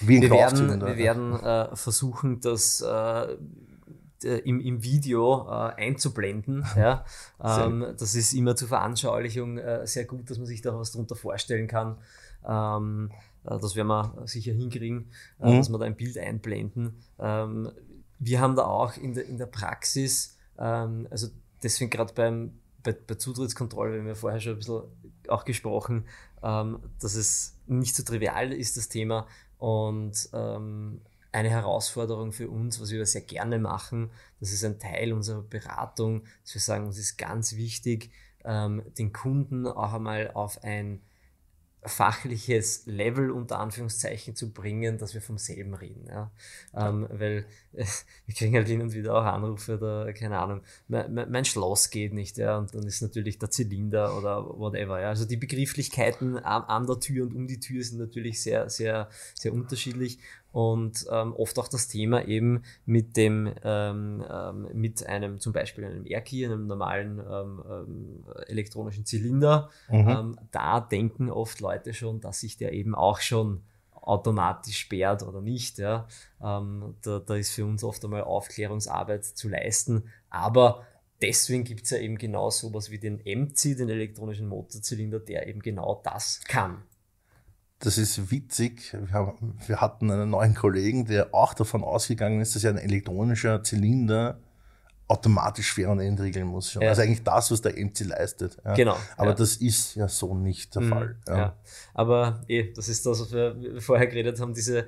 wie 0.00 0.16
ein 0.16 0.22
wir 0.22 0.30
werden, 0.30 0.80
wir 0.80 0.96
werden 0.96 1.38
äh, 1.40 1.76
versuchen, 1.76 2.40
das 2.40 2.80
äh, 2.80 3.36
im, 4.22 4.58
im 4.58 4.82
Video 4.82 5.46
äh, 5.50 5.74
einzublenden. 5.74 6.64
Ja. 6.74 7.04
Ähm, 7.38 7.84
das 7.98 8.14
ist 8.14 8.32
immer 8.32 8.56
zur 8.56 8.68
Veranschaulichung 8.68 9.58
äh, 9.58 9.86
sehr 9.86 10.06
gut, 10.06 10.30
dass 10.30 10.38
man 10.38 10.46
sich 10.46 10.62
da 10.62 10.74
was 10.74 10.92
darunter 10.92 11.16
vorstellen 11.16 11.66
kann. 11.66 11.98
Ähm, 12.48 13.10
äh, 13.10 13.31
das 13.44 13.74
werden 13.74 13.88
wir 13.88 14.26
sicher 14.26 14.52
hinkriegen, 14.52 15.10
äh, 15.40 15.50
mhm. 15.50 15.58
dass 15.58 15.68
wir 15.68 15.78
da 15.78 15.84
ein 15.84 15.96
Bild 15.96 16.16
einblenden. 16.18 16.94
Ähm, 17.18 17.70
wir 18.18 18.40
haben 18.40 18.54
da 18.54 18.66
auch 18.66 18.96
in 18.96 19.14
der, 19.14 19.24
in 19.26 19.38
der 19.38 19.46
Praxis, 19.46 20.36
ähm, 20.58 21.08
also 21.10 21.28
deswegen 21.62 21.90
gerade 21.90 22.12
beim 22.14 22.52
bei, 22.84 22.92
bei 22.92 23.14
Zutrittskontrolle, 23.14 23.92
wir 23.92 24.00
haben 24.00 24.08
ja 24.08 24.14
vorher 24.16 24.40
schon 24.40 24.54
ein 24.54 24.58
bisschen 24.58 24.82
auch 25.28 25.44
gesprochen, 25.44 26.04
ähm, 26.42 26.80
dass 27.00 27.14
es 27.14 27.56
nicht 27.66 27.94
so 27.94 28.02
trivial 28.02 28.52
ist, 28.52 28.76
das 28.76 28.88
Thema. 28.88 29.26
Und 29.58 30.28
eine 30.32 31.48
Herausforderung 31.48 32.32
für 32.32 32.50
uns, 32.50 32.80
was 32.80 32.90
wir 32.90 33.06
sehr 33.06 33.20
gerne 33.20 33.60
machen, 33.60 34.10
das 34.40 34.52
ist 34.52 34.64
ein 34.64 34.80
Teil 34.80 35.12
unserer 35.12 35.42
Beratung, 35.42 36.24
dass 36.42 36.54
wir 36.54 36.60
sagen, 36.60 36.86
uns 36.86 36.98
ist 36.98 37.16
ganz 37.16 37.54
wichtig, 37.54 38.10
den 38.44 39.12
Kunden 39.12 39.68
auch 39.68 39.92
einmal 39.92 40.32
auf 40.32 40.64
ein 40.64 41.00
fachliches 41.84 42.86
Level 42.86 43.30
unter 43.30 43.58
Anführungszeichen 43.58 44.36
zu 44.36 44.52
bringen, 44.52 44.98
dass 44.98 45.14
wir 45.14 45.20
vom 45.20 45.36
selben 45.36 45.74
reden. 45.74 46.06
Ja? 46.06 46.30
Ähm, 46.74 47.08
weil 47.10 47.44
äh, 47.72 47.84
wir 48.26 48.34
kriegen 48.34 48.54
halt 48.54 48.68
hin 48.68 48.82
und 48.82 48.94
wieder 48.94 49.14
auch 49.14 49.24
Anrufe 49.24 49.78
oder 49.78 50.12
keine 50.12 50.38
Ahnung, 50.38 50.62
mein, 50.86 51.12
mein, 51.12 51.44
Schloss 51.44 51.90
geht 51.90 52.12
nicht, 52.12 52.38
ja, 52.38 52.56
und 52.56 52.72
dann 52.74 52.86
ist 52.86 53.02
natürlich 53.02 53.38
der 53.38 53.50
Zylinder 53.50 54.16
oder 54.16 54.46
whatever. 54.58 55.00
Ja? 55.00 55.08
Also 55.08 55.24
die 55.24 55.36
Begrifflichkeiten 55.36 56.38
an, 56.38 56.62
an 56.62 56.86
der 56.86 57.00
Tür 57.00 57.26
und 57.26 57.34
um 57.34 57.46
die 57.48 57.58
Tür 57.58 57.82
sind 57.82 57.98
natürlich 57.98 58.42
sehr, 58.42 58.70
sehr, 58.70 59.08
sehr 59.34 59.52
unterschiedlich 59.52 60.18
und 60.52 61.06
ähm, 61.10 61.34
oft 61.34 61.58
auch 61.58 61.68
das 61.68 61.88
Thema 61.88 62.26
eben 62.28 62.62
mit 62.84 63.16
dem 63.16 63.50
ähm, 63.64 64.24
ähm, 64.30 64.68
mit 64.74 65.06
einem 65.06 65.40
zum 65.40 65.52
Beispiel 65.52 65.84
einem 65.84 66.06
Air-Key, 66.06 66.44
einem 66.44 66.66
normalen 66.66 67.18
ähm, 67.18 67.62
ähm, 67.68 68.24
elektronischen 68.46 69.06
Zylinder. 69.06 69.70
Mhm. 69.88 70.08
Ähm, 70.08 70.36
da 70.50 70.80
denken 70.80 71.30
oft 71.30 71.60
Leute 71.60 71.94
schon, 71.94 72.20
dass 72.20 72.40
sich 72.40 72.58
der 72.58 72.72
eben 72.72 72.94
auch 72.94 73.20
schon 73.20 73.62
automatisch 73.92 74.78
sperrt 74.78 75.22
oder 75.22 75.40
nicht. 75.40 75.78
Ja. 75.78 76.06
Ähm, 76.42 76.96
da, 77.02 77.18
da 77.18 77.34
ist 77.34 77.54
für 77.54 77.64
uns 77.64 77.82
oft 77.82 78.04
einmal 78.04 78.22
Aufklärungsarbeit 78.22 79.24
zu 79.24 79.48
leisten. 79.48 80.04
Aber 80.28 80.84
deswegen 81.22 81.64
gibt 81.64 81.84
es 81.84 81.90
ja 81.90 81.98
eben 81.98 82.18
genau 82.18 82.50
sowas 82.50 82.90
wie 82.90 82.98
den 82.98 83.20
MC, 83.24 83.76
den 83.76 83.88
elektronischen 83.88 84.48
Motorzylinder, 84.48 85.20
der 85.20 85.46
eben 85.46 85.60
genau 85.60 86.00
das 86.04 86.40
kann 86.46 86.82
das 87.82 87.98
ist 87.98 88.30
witzig. 88.30 88.92
Wir, 88.92 89.12
haben, 89.12 89.54
wir, 89.66 89.80
hatten 89.80 90.10
einen 90.10 90.30
neuen 90.30 90.54
Kollegen, 90.54 91.04
der 91.04 91.34
auch 91.34 91.52
davon 91.52 91.82
ausgegangen 91.82 92.40
ist, 92.40 92.54
dass 92.54 92.62
ja 92.62 92.70
ein 92.70 92.78
elektronischer 92.78 93.64
Zylinder 93.64 94.38
automatisch 95.08 95.66
schwer 95.66 95.90
und 95.90 95.98
entriegeln 95.98 96.46
muss. 96.46 96.74
Ja. 96.74 96.88
Also 96.88 97.02
eigentlich 97.02 97.24
das, 97.24 97.50
was 97.50 97.60
der 97.60 97.72
MC 97.72 98.00
leistet. 98.04 98.56
Ja. 98.64 98.74
Genau. 98.74 98.96
Aber 99.16 99.30
ja. 99.30 99.34
das 99.36 99.56
ist 99.56 99.96
ja 99.96 100.06
so 100.06 100.34
nicht 100.34 100.76
der 100.76 100.82
mhm, 100.82 100.88
Fall. 100.90 101.16
Ja. 101.26 101.56
Aber 101.92 102.44
eh, 102.46 102.72
das 102.72 102.88
ist 102.88 103.04
das, 103.04 103.20
was 103.20 103.32
wir 103.32 103.80
vorher 103.80 104.06
geredet 104.06 104.40
haben, 104.40 104.54
diese 104.54 104.86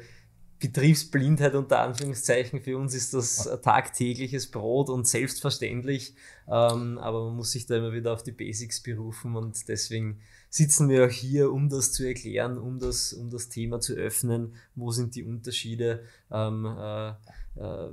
Betriebsblindheit 0.60 1.56
unter 1.56 1.80
Anführungszeichen. 1.80 2.60
Für 2.60 2.78
uns 2.78 2.94
ist 2.94 3.12
das 3.12 3.50
tagtägliches 3.62 4.52
Brot 4.52 4.88
und 4.88 5.08
selbstverständlich. 5.08 6.14
Ähm, 6.46 6.98
aber 6.98 7.24
man 7.24 7.36
muss 7.36 7.50
sich 7.50 7.66
da 7.66 7.76
immer 7.76 7.92
wieder 7.92 8.12
auf 8.12 8.22
die 8.22 8.32
Basics 8.32 8.84
berufen 8.84 9.34
und 9.34 9.68
deswegen 9.68 10.20
sitzen 10.54 10.88
wir 10.88 11.06
auch 11.06 11.10
hier, 11.10 11.52
um 11.52 11.68
das 11.68 11.90
zu 11.90 12.04
erklären, 12.04 12.58
um 12.58 12.78
das, 12.78 13.12
um 13.12 13.28
das 13.28 13.48
Thema 13.48 13.80
zu 13.80 13.94
öffnen. 13.94 14.54
Wo 14.76 14.92
sind 14.92 15.16
die 15.16 15.24
Unterschiede? 15.24 16.04
Ähm, 16.30 16.64
äh, 16.64 17.08
äh, 17.56 17.90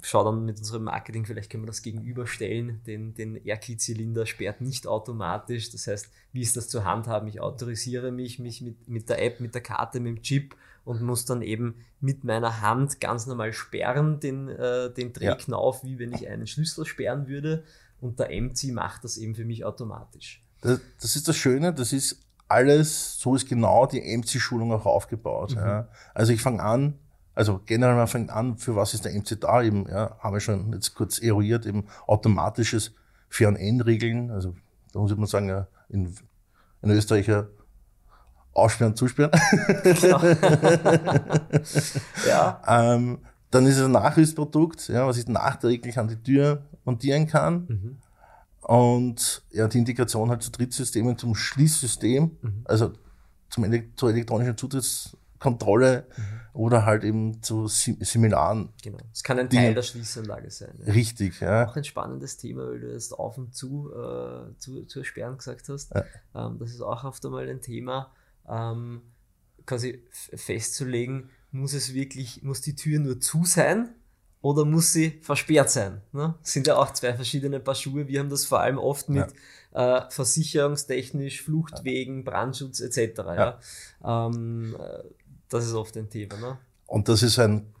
schau 0.00 0.22
dann 0.22 0.44
mit 0.44 0.58
unserem 0.58 0.84
Marketing, 0.84 1.26
vielleicht 1.26 1.50
können 1.50 1.64
wir 1.64 1.66
das 1.66 1.82
gegenüberstellen. 1.82 2.80
Den, 2.86 3.14
den 3.14 3.34
RKey-Zylinder 3.44 4.24
sperrt 4.26 4.60
nicht 4.60 4.86
automatisch. 4.86 5.70
Das 5.70 5.88
heißt, 5.88 6.10
wie 6.32 6.42
ist 6.42 6.56
das 6.56 6.68
zu 6.68 6.84
handhaben? 6.84 7.28
Ich 7.28 7.40
autorisiere 7.40 8.12
mich, 8.12 8.38
mich 8.38 8.62
mit, 8.62 8.86
mit 8.88 9.08
der 9.08 9.20
App, 9.20 9.40
mit 9.40 9.56
der 9.56 9.62
Karte, 9.62 9.98
mit 9.98 10.16
dem 10.16 10.22
Chip 10.22 10.54
und 10.84 11.02
muss 11.02 11.24
dann 11.24 11.42
eben 11.42 11.74
mit 12.00 12.22
meiner 12.22 12.60
Hand 12.60 13.00
ganz 13.00 13.26
normal 13.26 13.52
sperren, 13.52 14.20
den, 14.20 14.48
äh, 14.48 14.94
den 14.94 15.12
Drehknauf, 15.12 15.82
ja. 15.82 15.88
wie 15.88 15.98
wenn 15.98 16.12
ich 16.12 16.28
einen 16.28 16.46
Schlüssel 16.46 16.86
sperren 16.86 17.26
würde. 17.26 17.64
Und 18.00 18.20
der 18.20 18.28
MC 18.28 18.72
macht 18.72 19.02
das 19.02 19.16
eben 19.16 19.34
für 19.34 19.44
mich 19.44 19.64
automatisch. 19.64 20.44
Das, 20.60 20.80
das 21.00 21.16
ist 21.16 21.28
das 21.28 21.36
Schöne, 21.36 21.72
das 21.72 21.92
ist 21.92 22.20
alles, 22.48 23.18
so 23.18 23.34
ist 23.34 23.48
genau 23.48 23.86
die 23.86 24.00
MC-Schulung 24.00 24.72
auch 24.72 24.86
aufgebaut. 24.86 25.52
Mhm. 25.52 25.58
Ja. 25.58 25.88
Also 26.14 26.32
ich 26.32 26.42
fange 26.42 26.62
an, 26.62 26.94
also 27.34 27.60
generell 27.64 27.94
man 27.94 28.08
fängt 28.08 28.30
an, 28.30 28.58
für 28.58 28.76
was 28.76 28.92
ist 28.92 29.04
der 29.04 29.12
MC 29.12 29.40
da 29.40 29.62
eben, 29.62 29.88
ja, 29.88 30.16
haben 30.18 30.34
wir 30.34 30.40
schon 30.40 30.72
jetzt 30.72 30.94
kurz 30.94 31.20
eruiert, 31.20 31.64
eben 31.64 31.86
automatisches 32.06 32.92
Fern- 33.28 33.54
und 33.54 33.60
Endregeln, 33.60 34.30
also 34.30 34.54
da 34.92 34.98
muss 34.98 35.16
man 35.16 35.26
sagen, 35.26 35.48
ja, 35.48 35.68
in, 35.88 36.14
in 36.82 36.90
Österreich 36.90 37.28
ja 37.28 37.46
aussperren, 38.52 38.96
zusperren. 38.96 39.30
Genau. 39.84 40.20
ja. 42.28 42.62
ähm, 42.94 43.18
dann 43.50 43.66
ist 43.66 43.78
es 43.78 43.84
ein 43.84 43.92
Nachrüstprodukt, 43.92 44.88
ja, 44.88 45.06
was 45.06 45.16
ich 45.18 45.26
nachträglich 45.26 45.98
an 45.98 46.08
die 46.08 46.22
Tür 46.22 46.62
montieren 46.84 47.26
kann. 47.26 47.66
Mhm. 47.68 47.98
Und 48.70 49.42
ja, 49.50 49.66
die 49.66 49.78
Integration 49.78 50.30
halt 50.30 50.44
zu 50.44 50.52
Drittsystemen, 50.52 51.18
zum 51.18 51.34
Schließsystem, 51.34 52.38
mhm. 52.40 52.60
also 52.66 52.92
zum 53.48 53.64
zur 53.96 54.10
elektronischen 54.10 54.56
Zutrittskontrolle 54.56 56.06
mhm. 56.16 56.22
oder 56.52 56.86
halt 56.86 57.02
eben 57.02 57.42
zu 57.42 57.66
Seminaren. 57.66 58.68
Genau. 58.80 58.98
Es 59.12 59.24
kann 59.24 59.40
ein 59.40 59.50
Teil 59.50 59.70
die, 59.70 59.74
der 59.74 59.82
Schließanlage 59.82 60.52
sein. 60.52 60.78
Ja. 60.86 60.92
Richtig, 60.92 61.40
ja. 61.40 61.68
Auch 61.68 61.74
ein 61.74 61.82
spannendes 61.82 62.36
Thema, 62.36 62.68
weil 62.68 62.78
du 62.78 62.92
jetzt 62.92 63.12
auf 63.12 63.38
und 63.38 63.56
zu, 63.56 63.90
äh, 63.90 64.56
zu, 64.58 64.84
zu 64.84 65.00
ersperren 65.00 65.36
gesagt 65.36 65.68
hast. 65.68 65.92
Ja. 65.92 66.04
Ähm, 66.36 66.60
das 66.60 66.70
ist 66.70 66.80
auch 66.80 67.02
oft 67.02 67.26
einmal 67.26 67.48
ein 67.48 67.62
Thema, 67.62 68.12
ähm, 68.48 69.02
quasi 69.66 70.04
festzulegen, 70.12 71.30
muss 71.50 71.72
es 71.72 71.92
wirklich, 71.92 72.44
muss 72.44 72.60
die 72.60 72.76
Tür 72.76 73.00
nur 73.00 73.18
zu 73.18 73.44
sein 73.44 73.96
oder 74.42 74.64
muss 74.64 74.92
sie 74.92 75.20
versperrt 75.22 75.70
sein? 75.70 76.00
Ne? 76.12 76.34
Das 76.42 76.52
sind 76.52 76.66
ja 76.66 76.76
auch 76.76 76.92
zwei 76.92 77.14
verschiedene 77.14 77.60
Paar 77.60 77.74
Schuhe. 77.74 78.08
Wir 78.08 78.20
haben 78.20 78.30
das 78.30 78.44
vor 78.44 78.60
allem 78.60 78.78
oft 78.78 79.08
mit 79.08 79.26
ja. 79.74 79.98
äh, 79.98 80.10
versicherungstechnisch, 80.10 81.42
Fluchtwegen, 81.42 82.24
Brandschutz 82.24 82.80
etc. 82.80 83.18
Ja. 83.18 83.58
ja? 84.02 84.26
Ähm, 84.26 84.76
äh, 84.78 85.04
das 85.48 85.66
ist 85.66 85.74
oft 85.74 85.96
ein 85.96 86.08
Thema. 86.08 86.36
Ne? 86.36 86.58
Und 86.86 87.08
das 87.08 87.22
ist 87.22 87.38
ein, 87.38 87.72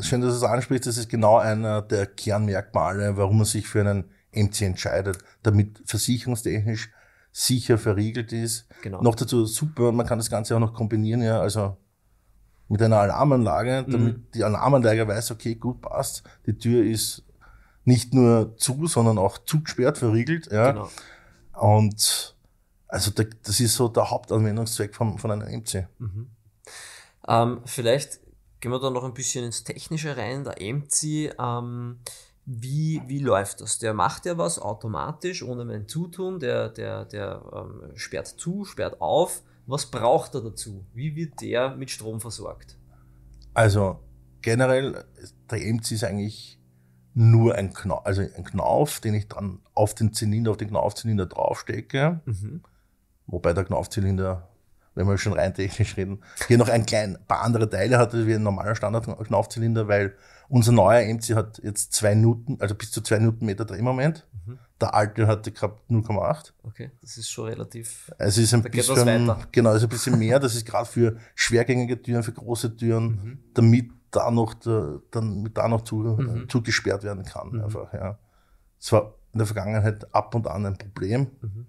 schön, 0.00 0.20
dass 0.20 0.32
du 0.32 0.36
es 0.38 0.42
ansprichst, 0.42 0.86
das 0.86 0.96
ist 0.96 1.08
genau 1.08 1.38
einer 1.38 1.82
der 1.82 2.06
Kernmerkmale, 2.06 3.16
warum 3.16 3.38
man 3.38 3.46
sich 3.46 3.68
für 3.68 3.80
einen 3.80 4.10
MC 4.32 4.62
entscheidet, 4.62 5.18
damit 5.42 5.80
versicherungstechnisch 5.86 6.90
sicher 7.30 7.78
verriegelt 7.78 8.32
ist. 8.32 8.66
Genau. 8.82 9.00
Noch 9.00 9.14
dazu 9.14 9.46
super, 9.46 9.92
man 9.92 10.06
kann 10.06 10.18
das 10.18 10.30
Ganze 10.30 10.56
auch 10.56 10.60
noch 10.60 10.74
kombinieren, 10.74 11.22
ja, 11.22 11.40
also 11.40 11.76
mit 12.68 12.82
einer 12.82 12.98
Alarmanlage, 12.98 13.84
damit 13.88 14.16
mhm. 14.18 14.26
die 14.34 14.44
Alarmanlage 14.44 15.06
weiß, 15.06 15.32
okay, 15.32 15.54
gut, 15.54 15.82
passt. 15.82 16.22
Die 16.46 16.56
Tür 16.56 16.84
ist 16.84 17.22
nicht 17.84 18.14
nur 18.14 18.56
zu, 18.56 18.86
sondern 18.86 19.18
auch 19.18 19.38
zugesperrt, 19.38 19.98
verriegelt. 19.98 20.50
Ja. 20.50 20.72
Genau. 20.72 20.90
Und 21.52 22.34
also 22.88 23.10
das 23.10 23.60
ist 23.60 23.74
so 23.74 23.88
der 23.88 24.10
Hauptanwendungszweck 24.10 24.94
von, 24.94 25.18
von 25.18 25.30
einem 25.30 25.60
MC. 25.60 25.88
Mhm. 25.98 26.30
Ähm, 27.26 27.60
vielleicht 27.64 28.20
gehen 28.60 28.72
wir 28.72 28.80
da 28.80 28.90
noch 28.90 29.04
ein 29.04 29.14
bisschen 29.14 29.44
ins 29.44 29.64
Technische 29.64 30.16
rein. 30.16 30.44
Der 30.44 30.54
MC, 30.60 31.34
ähm, 31.38 31.98
wie, 32.46 33.02
wie 33.06 33.18
läuft 33.18 33.60
das? 33.60 33.78
Der 33.78 33.94
macht 33.94 34.26
ja 34.26 34.38
was 34.38 34.58
automatisch, 34.58 35.42
ohne 35.42 35.64
mein 35.64 35.88
Zutun. 35.88 36.40
Der, 36.40 36.68
der, 36.68 37.04
der 37.04 37.42
ähm, 37.54 37.92
sperrt 37.94 38.28
zu, 38.28 38.64
sperrt 38.64 39.00
auf 39.00 39.42
was 39.66 39.90
braucht 39.90 40.34
er 40.34 40.42
dazu? 40.42 40.86
Wie 40.92 41.16
wird 41.16 41.40
der 41.40 41.76
mit 41.76 41.90
Strom 41.90 42.20
versorgt? 42.20 42.78
Also 43.54 44.00
generell, 44.42 45.04
der 45.50 45.64
EMC 45.64 45.92
ist 45.92 46.04
eigentlich 46.04 46.60
nur 47.14 47.54
ein 47.54 47.72
Knauf, 47.72 48.04
also 48.04 48.22
ein 48.22 48.44
Knauf, 48.44 49.00
den 49.00 49.14
ich 49.14 49.28
dann 49.28 49.60
auf 49.74 49.94
den 49.94 50.12
Zylinder, 50.12 50.50
auf 50.50 50.56
den 50.56 50.68
Knaufzylinder 50.68 51.26
draufstecke. 51.26 52.20
Mhm. 52.24 52.62
Wobei 53.26 53.52
der 53.52 53.64
Knaufzylinder, 53.64 54.48
wenn 54.94 55.06
wir 55.06 55.18
schon 55.18 55.32
rein 55.32 55.54
technisch 55.54 55.96
reden, 55.96 56.22
hier 56.46 56.58
noch 56.58 56.68
ein 56.68 56.86
klein 56.86 57.18
paar 57.26 57.42
andere 57.42 57.68
Teile 57.68 57.98
hat 57.98 58.14
wie 58.14 58.34
ein 58.34 58.42
normaler 58.42 58.74
Standard-Knaufzylinder, 58.74 59.88
weil 59.88 60.14
unser 60.48 60.72
neuer 60.72 61.02
MC 61.02 61.34
hat 61.34 61.60
jetzt 61.62 61.92
zwei 61.92 62.14
Newton, 62.14 62.58
also 62.60 62.74
bis 62.74 62.90
zu 62.90 63.00
zwei 63.00 63.18
Newtonmeter 63.18 63.64
Drehmoment. 63.64 64.26
Mhm. 64.46 64.58
Der 64.80 64.94
alte 64.94 65.26
hatte 65.26 65.52
gehabt 65.52 65.90
0,8. 65.90 66.52
Okay, 66.62 66.90
das 67.00 67.16
ist 67.16 67.30
schon 67.30 67.46
relativ. 67.46 68.10
Es 68.18 68.36
ist 68.36 68.52
ein 68.52 68.62
bisschen, 68.62 69.32
genau, 69.52 69.70
also 69.70 69.86
ein 69.86 69.88
bisschen 69.88 70.18
mehr. 70.18 70.38
Das 70.40 70.54
ist 70.54 70.66
gerade 70.66 70.86
für 70.86 71.16
schwergängige 71.34 72.00
Türen, 72.00 72.22
für 72.22 72.32
große 72.32 72.76
Türen, 72.76 73.06
mhm. 73.06 73.38
damit 73.54 73.90
da 74.10 74.30
noch, 74.30 74.54
der, 74.54 75.00
dann 75.10 75.50
da 75.54 75.68
noch 75.68 75.82
zu, 75.82 75.96
mhm. 75.96 76.48
zugesperrt 76.48 77.04
werden 77.04 77.24
kann. 77.24 77.50
Mhm. 77.50 77.64
Einfach, 77.64 77.92
ja. 77.92 78.18
Es 78.80 78.92
war 78.92 79.14
in 79.32 79.38
der 79.38 79.46
Vergangenheit 79.46 80.14
ab 80.14 80.34
und 80.34 80.46
an 80.46 80.66
ein 80.66 80.78
Problem 80.78 81.28
mhm. 81.40 81.66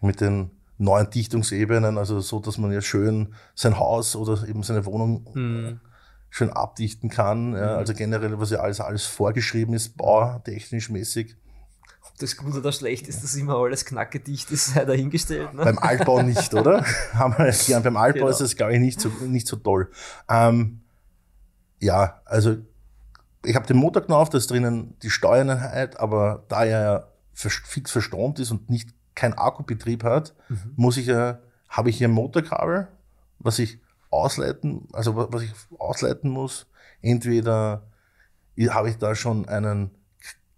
mit 0.00 0.20
den 0.20 0.50
neuen 0.80 1.10
Dichtungsebenen, 1.10 1.98
also 1.98 2.20
so, 2.20 2.40
dass 2.40 2.58
man 2.58 2.72
ja 2.72 2.80
schön 2.80 3.34
sein 3.54 3.78
Haus 3.78 4.16
oder 4.16 4.46
eben 4.48 4.62
seine 4.62 4.84
Wohnung 4.86 5.28
mhm 5.34 5.80
schön 6.30 6.50
abdichten 6.50 7.10
kann. 7.10 7.54
Ja, 7.54 7.76
also 7.76 7.92
generell, 7.92 8.38
was 8.38 8.50
ja 8.50 8.60
alles, 8.60 8.80
alles 8.80 9.04
vorgeschrieben 9.04 9.74
ist, 9.74 9.96
bautechnisch 9.96 10.88
mäßig. 10.88 11.36
Ob 12.06 12.16
das 12.18 12.36
gut 12.36 12.54
oder 12.54 12.72
schlecht 12.72 13.08
ist, 13.08 13.22
dass 13.22 13.34
immer 13.34 13.56
alles 13.56 13.84
knackgedicht 13.84 14.50
ist, 14.50 14.74
sei 14.74 14.84
dahingestellt. 14.84 15.52
Ne? 15.52 15.64
Beim 15.64 15.78
Altbau 15.78 16.22
nicht, 16.22 16.54
oder? 16.54 16.84
Haben 17.12 17.36
wir 17.36 17.52
gern. 17.66 17.82
Beim 17.82 17.96
Altbau 17.96 18.20
Genau. 18.20 18.30
ist 18.30 18.40
das, 18.40 18.56
glaube 18.56 18.74
ich, 18.74 18.80
nicht 18.80 19.00
so, 19.00 19.08
nicht 19.26 19.46
so 19.46 19.56
toll. 19.56 19.90
Ähm, 20.28 20.80
ja, 21.80 22.20
also 22.24 22.56
ich 23.44 23.56
habe 23.56 23.66
den 23.66 23.76
Motorknauf, 23.76 24.30
da 24.30 24.38
ist 24.38 24.50
drinnen 24.50 24.96
die 25.02 25.10
Steuereinheit, 25.10 25.98
aber 25.98 26.44
da 26.48 26.64
er 26.64 27.08
fix 27.32 27.90
verstromt 27.90 28.38
ist 28.38 28.50
und 28.50 28.68
nicht 28.68 28.90
kein 29.20 29.34
Akkubetrieb 29.34 30.02
hat, 30.04 30.34
muss 30.76 30.96
ich 30.96 31.06
ja, 31.06 31.38
habe 31.68 31.90
ich 31.90 31.98
hier 31.98 32.08
ein 32.08 32.12
Motorkabel, 32.14 32.88
was 33.38 33.58
ich 33.58 33.78
ausleiten, 34.10 34.88
also 34.92 35.14
wa- 35.16 35.28
was 35.30 35.42
ich 35.42 35.52
ausleiten 35.78 36.30
muss. 36.30 36.66
Entweder 37.02 37.82
habe 38.70 38.90
ich 38.90 38.96
da 38.98 39.14
schon 39.14 39.48
einen 39.48 39.90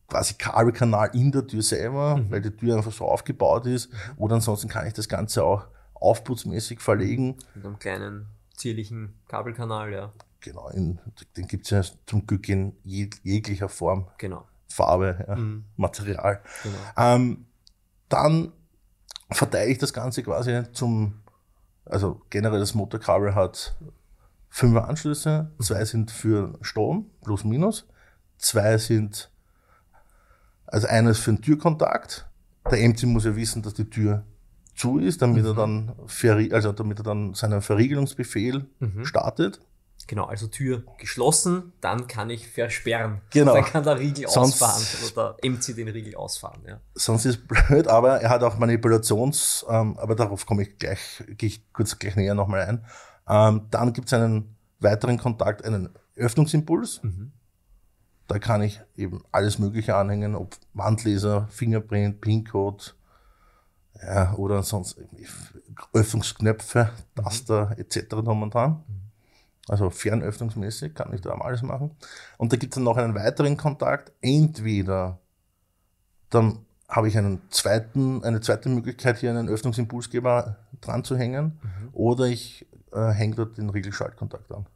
quasi 0.09 0.35
Kabelkanal 0.35 1.11
in 1.15 1.33
der 1.33 1.47
Tür 1.47 1.63
selber, 1.63 2.21
weil 2.31 2.41
die 2.41 2.51
Tür 2.57 2.77
einfach 2.77 2.93
so 2.93 3.05
aufgebaut 3.07 3.67
ist, 3.67 3.91
oder 4.17 4.35
ansonsten 4.37 4.69
kann 4.69 4.87
ich 4.87 4.93
das 4.95 5.09
Ganze 5.09 5.45
auch 5.45 5.67
aufputzmäßig 5.95 6.81
verlegen. 6.81 7.37
Mit 7.55 7.65
einem 7.65 7.79
kleinen, 7.79 8.27
zierlichen 8.57 9.15
Kabelkanal, 9.29 9.93
ja. 9.93 10.13
Genau, 10.41 10.69
in, 10.71 10.99
den 11.37 11.47
gibt 11.47 11.65
es 11.67 11.71
ja 11.71 11.83
zum 12.07 12.27
Glück 12.27 12.49
in 12.49 12.75
jeg 12.85 13.15
jeglicher 13.23 13.69
Form, 13.69 14.09
Genau. 14.19 14.47
Farbe, 14.69 15.25
ja, 15.29 15.37
Material. 15.77 16.41
genau. 16.63 16.77
Ähm, 16.97 17.47
dann 18.13 18.53
verteile 19.31 19.71
ich 19.71 19.79
das 19.79 19.93
Ganze 19.93 20.23
quasi 20.23 20.63
zum, 20.73 21.23
also 21.85 22.21
generell 22.31 22.61
das 22.61 22.75
Motorkabel 22.75 23.35
hat 23.35 23.77
fünf 24.49 24.77
Anschlüsse, 24.77 25.51
zwei 25.61 25.85
sind 25.85 26.11
für 26.11 26.59
Strom, 26.61 27.11
plus 27.25 27.45
minus, 27.45 27.87
zwei 28.37 28.77
sind, 28.77 29.31
also 30.67 30.87
eines 30.87 31.19
für 31.19 31.33
den 31.33 31.43
Türkontakt. 31.43 32.29
Der 32.71 32.87
MC 32.87 33.05
muss 33.05 33.25
ja 33.25 33.35
wissen, 33.35 33.63
dass 33.63 33.75
die 33.75 33.89
Tür 33.89 34.25
zu 34.77 34.99
ist, 34.99 35.23
damit 35.23 35.45
er 35.45 35.55
dann, 35.55 35.93
also 36.53 36.73
damit 36.73 37.01
er 37.01 37.05
dann 37.05 37.35
seinen 37.35 37.63
Verriegelungsbefehl 37.63 38.67
startet. 39.05 39.61
Genau, 40.07 40.25
also 40.25 40.47
Tür 40.49 40.83
geschlossen, 40.99 41.73
dann 41.81 42.07
kann 42.07 42.29
ich 42.31 42.49
versperren. 42.49 43.21
Genau. 43.31 43.55
Dann 43.55 43.65
kann 43.65 43.85
der 43.85 43.99
Riegel 43.99 44.29
Sonst- 44.29 44.63
ausfahren 44.63 44.83
oder 45.13 45.37
der 45.43 45.51
MC 45.51 45.75
den 45.77 45.89
Riegel 45.89 46.15
ausfahren. 46.17 46.63
Ja. 46.67 46.81
sonst 46.95 47.25
ist 47.25 47.37
es 47.39 47.47
blöd, 47.47 47.89
aber 47.89 48.21
er 48.21 48.31
hat 48.31 48.43
auch 48.43 48.59
Manipulations, 48.59 49.65
ähm, 49.69 49.97
aber 49.99 50.15
darauf 50.15 50.45
komme 50.45 50.63
ich 50.63 50.79
gleich, 50.79 51.23
gehe 51.39 51.49
ich 51.49 51.73
kurz 51.73 51.99
gleich 51.99 52.17
näher 52.17 52.35
nochmal 52.35 52.63
ein. 52.63 52.85
Ähm, 53.29 53.67
dann 53.71 53.93
gibt 53.93 54.09
es 54.09 54.13
einen 54.15 54.57
weiteren 54.81 55.19
Kontakt, 55.19 55.65
einen 55.65 55.91
Öffnungsimpuls. 56.17 57.01
Da 58.29 58.39
kann 58.39 58.63
ich 58.63 58.81
eben 58.97 59.23
alles 59.31 59.59
Mögliche 59.59 59.95
anhängen, 59.97 60.35
ob 60.35 60.57
Wandleser, 60.75 61.47
Fingerprint, 61.51 62.21
PIN-Code 62.21 62.85
ja, 64.03 64.35
oder 64.35 64.63
sonst 64.63 64.97
Öffnungsknöpfe, 65.93 66.91
Taster 67.15 67.75
etc. 67.79 68.09
drum 68.09 68.43
und 68.43 68.55
dran. 68.55 68.83
Also 69.69 69.91
fernöffnungsmäßig 69.91 70.95
kann 70.95 71.13
ich 71.15 71.21
da 71.21 71.31
alles 71.31 71.63
machen. 71.63 71.93
Und 72.37 72.53
da 72.53 72.57
gibt 72.57 72.73
es 72.73 72.77
dann 72.77 72.85
noch 72.85 72.97
einen 72.97 73.15
weiteren 73.15 73.57
Kontakt. 73.57 74.13
Entweder 74.21 75.19
dann 76.31 76.65
habe 76.89 77.09
ich 77.09 77.17
einen 77.17 77.41
zweiten, 77.51 78.23
eine 78.25 78.41
zweite 78.41 78.69
Möglichkeit, 78.69 79.19
hier 79.19 79.31
einen 79.31 79.49
Öffnungsimpulsgeber 79.49 80.57
dran 80.81 81.05
zu 81.05 81.17
hängen. 81.17 81.61
Oder 81.93 82.27
ich 82.27 82.67
äh, 82.93 83.11
hänge 83.11 83.37
dort 83.37 83.57
den 83.57 83.71
Regelschaltkontakt 83.71 84.51
an. 84.53 84.67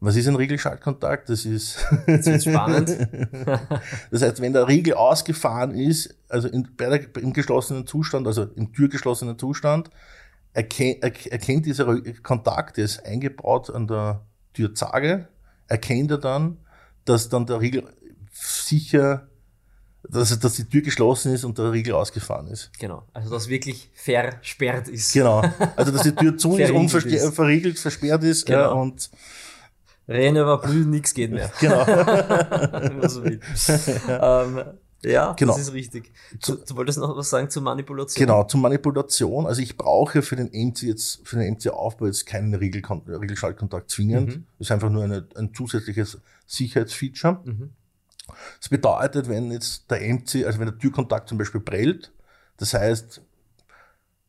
Was 0.00 0.16
ist 0.16 0.28
ein 0.28 0.36
Regelschaltkontakt? 0.36 1.30
Das 1.30 1.46
ist, 1.46 1.78
Jetzt 2.06 2.26
wird's 2.26 2.44
spannend. 2.44 2.90
das 4.10 4.22
heißt, 4.22 4.40
wenn 4.40 4.52
der 4.52 4.68
Riegel 4.68 4.94
ausgefahren 4.94 5.70
ist, 5.70 6.14
also 6.28 6.46
in, 6.46 6.68
der, 6.78 7.16
im 7.16 7.32
geschlossenen 7.32 7.86
Zustand, 7.86 8.26
also 8.26 8.42
im 8.42 8.72
türgeschlossenen 8.72 9.38
Zustand, 9.38 9.90
erkennt, 10.54 11.02
erkennt 11.02 11.66
dieser 11.66 12.00
Kontakt, 12.22 12.78
der 12.78 12.86
ist 12.86 13.04
eingebaut 13.04 13.68
an 13.70 13.86
der 13.86 14.24
Türzage, 14.54 15.28
erkennt 15.68 16.10
er 16.10 16.18
dann, 16.18 16.56
dass 17.04 17.28
dann 17.28 17.44
der 17.44 17.60
Riegel 17.60 17.84
sicher, 18.32 19.28
dass, 20.08 20.38
dass 20.38 20.54
die 20.54 20.64
Tür 20.68 20.82
geschlossen 20.82 21.32
ist 21.34 21.44
und 21.44 21.56
der 21.58 21.72
Riegel 21.72 21.94
ausgefahren 21.94 22.46
ist. 22.48 22.70
Genau, 22.78 23.04
also 23.12 23.30
dass 23.30 23.48
wirklich 23.48 23.90
versperrt 23.94 24.88
ist. 24.88 25.12
Genau. 25.12 25.42
Also, 25.76 25.90
dass 25.92 26.02
die 26.02 26.14
Tür 26.14 26.36
zu 26.38 26.56
ist, 26.56 26.68
Verriegelt 26.68 26.90
unverste- 26.90 27.08
ist. 27.28 27.34
verriegelt, 27.34 27.78
versperrt 27.78 28.24
ist. 28.24 28.48
Ja, 28.48 28.68
Genau. 28.68 28.82
und 28.82 29.10
Rennen 30.06 30.36
über 30.42 30.58
Blühen, 30.60 30.90
nichts 30.90 31.14
geht 31.14 31.30
mehr. 31.30 31.50
genau. 31.58 31.84
Man 31.86 33.08
so 33.08 33.24
ähm, 34.08 34.62
ja, 35.04 35.32
Genau. 35.34 35.52
das 35.52 35.62
ist 35.62 35.72
richtig. 35.72 36.12
Du, 36.44 36.56
du 36.56 36.76
wolltest 36.76 36.98
noch 36.98 37.16
was 37.16 37.30
sagen 37.30 37.50
zur 37.50 37.62
Manipulation? 37.62 38.26
Genau, 38.26 38.44
zur 38.44 38.60
Manipulation. 38.60 39.46
Also 39.46 39.62
ich 39.62 39.76
brauche 39.76 40.22
für 40.22 40.36
den 40.36 40.50
MC 40.52 40.82
jetzt, 40.82 41.20
für 41.26 41.36
den 41.36 41.54
MC-Aufbau 41.54 42.06
jetzt 42.06 42.26
keinen 42.26 42.54
Regelschaltkontakt 42.54 43.90
zwingend. 43.90 44.28
Mhm. 44.28 44.46
Das 44.58 44.68
ist 44.68 44.72
einfach 44.72 44.90
nur 44.90 45.04
eine, 45.04 45.26
ein 45.36 45.54
zusätzliches 45.54 46.18
Sicherheitsfeature. 46.46 47.40
Mhm. 47.44 47.70
Das 48.58 48.68
bedeutet, 48.68 49.28
wenn 49.28 49.50
jetzt 49.52 49.90
der 49.90 50.00
MC, 50.00 50.46
also 50.46 50.58
wenn 50.58 50.66
der 50.66 50.78
Türkontakt 50.78 51.28
zum 51.28 51.38
Beispiel 51.38 51.60
prellt, 51.60 52.12
das 52.56 52.74
heißt, 52.74 53.20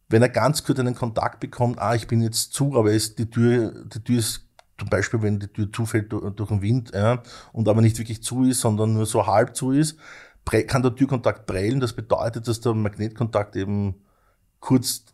wenn 0.10 0.22
er 0.22 0.30
ganz 0.30 0.64
kurz 0.64 0.80
einen 0.80 0.96
Kontakt 0.96 1.40
bekommt, 1.40 1.80
ah, 1.80 1.96
ich 1.96 2.08
bin 2.08 2.22
jetzt 2.22 2.54
zu, 2.54 2.76
aber 2.76 2.92
ist 2.92 3.18
die 3.20 3.30
Tür, 3.30 3.86
die 3.86 4.04
Tür 4.04 4.20
ist 4.20 4.46
zum 4.78 4.90
Beispiel, 4.90 5.22
wenn 5.22 5.40
die 5.40 5.48
Tür 5.48 5.72
zufällt 5.72 6.12
durch, 6.12 6.34
durch 6.36 6.50
den 6.50 6.62
Wind 6.62 6.92
ja, 6.94 7.24
und 7.54 7.68
aber 7.68 7.82
nicht 7.82 7.98
wirklich 7.98 8.22
zu 8.22 8.44
ist, 8.44 8.62
sondern 8.62 8.94
nur 8.94 9.06
so 9.06 9.26
halb 9.26 9.56
zu 9.56 9.72
ist, 9.72 9.98
kann 10.46 10.84
der 10.84 10.96
Türkontakt 10.96 11.46
prellen. 11.46 11.80
Das 11.80 11.94
bedeutet, 11.94 12.48
dass 12.48 12.62
der 12.62 12.74
Magnetkontakt 12.74 13.56
eben 13.56 13.96
kurz 14.60 15.06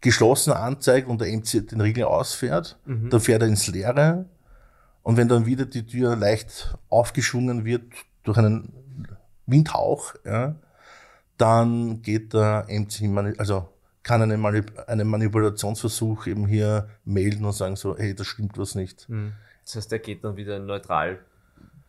geschlossen 0.00 0.52
anzeigt 0.52 1.08
und 1.08 1.20
der 1.20 1.28
MC 1.28 1.68
den 1.68 1.80
Riegel 1.80 2.04
ausfährt. 2.04 2.78
Dann 2.84 3.20
fährt 3.20 3.42
er 3.42 3.48
ins 3.48 3.66
Leere. 3.66 4.26
Und 5.02 5.16
wenn 5.16 5.28
dann 5.28 5.46
wieder 5.46 5.66
die 5.66 5.86
Tür 5.86 6.16
leicht 6.16 6.76
aufgeschwungen 6.88 7.64
wird 7.64 7.84
durch 8.22 8.38
einen 8.38 8.72
Windhauch, 9.46 10.14
ja, 10.24 10.54
dann 11.36 12.02
geht 12.02 12.34
der 12.34 12.66
MC, 12.68 13.38
also 13.38 13.68
kann 14.02 14.22
eine 14.22 14.36
Manip 14.36 14.72
einen 14.86 15.08
Manipulationsversuch 15.08 16.26
eben 16.26 16.46
hier 16.46 16.88
melden 17.04 17.44
und 17.44 17.52
sagen 17.52 17.76
so, 17.76 17.96
hey, 17.96 18.14
das 18.14 18.26
stimmt 18.26 18.58
was 18.58 18.74
nicht. 18.74 19.08
Mhm. 19.08 19.32
Das 19.64 19.76
heißt, 19.76 19.92
er 19.92 19.98
geht 19.98 20.24
dann 20.24 20.36
wieder 20.36 20.56
in 20.56 20.66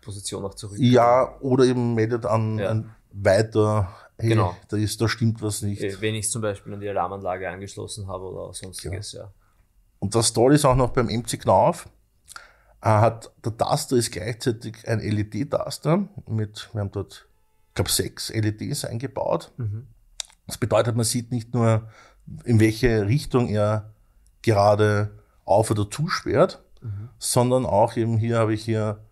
Neutralposition 0.01 0.45
auch 0.45 0.53
zurück. 0.55 0.77
Ja, 0.79 1.37
oder 1.41 1.65
eben 1.65 1.93
meldet 1.93 2.25
an, 2.25 2.57
Ja. 2.59 2.69
an 2.69 2.95
weiter, 3.11 3.89
hey, 4.17 4.29
Genau. 4.29 4.55
da, 4.69 4.77
ist, 4.77 4.99
da 5.01 5.07
stimmt 5.07 5.41
was 5.41 5.61
nicht. 5.61 5.81
Äh, 5.81 5.99
Wenn 6.01 6.15
ich 6.15 6.29
zum 6.31 6.41
Beispiel 6.41 6.73
an 6.73 6.79
die 6.79 6.89
Alarmanlage 6.89 7.49
angeschlossen 7.49 8.07
habe 8.07 8.25
oder 8.25 8.53
sonstiges, 8.53 9.11
ja. 9.13 9.31
Und 9.99 10.15
das 10.15 10.33
Tolle 10.33 10.55
ist 10.55 10.65
auch 10.65 10.75
noch 10.75 10.91
beim 10.91 11.07
MC 11.09 11.37
Knauf, 11.39 11.87
hat, 12.81 13.31
der 13.45 13.55
Taster 13.55 13.95
ist 13.97 14.11
gleichzeitig 14.11 14.87
ein 14.87 14.99
LED-Taster 14.99 16.07
mit, 16.27 16.69
wir 16.73 16.81
haben 16.81 16.91
dort, 16.91 17.27
ich 17.69 17.73
glaube, 17.75 17.91
sechs 17.91 18.29
LEDs 18.29 18.85
eingebaut. 18.85 19.51
Das 20.47 20.57
bedeutet, 20.57 20.95
man 20.95 21.05
sieht 21.05 21.31
nicht 21.31 21.53
nur, 21.53 21.87
in 22.43 22.59
welche 22.59 23.05
Richtung 23.05 23.49
er 23.49 23.93
gerade 24.41 25.11
auf- 25.45 25.69
oder 25.69 25.89
zusperrt, 25.91 26.63
sondern 27.19 27.67
auch 27.67 27.95
eben 27.95 28.17
hier 28.17 28.39
habe 28.39 28.55
ich 28.55 28.63
hier, 28.65 29.05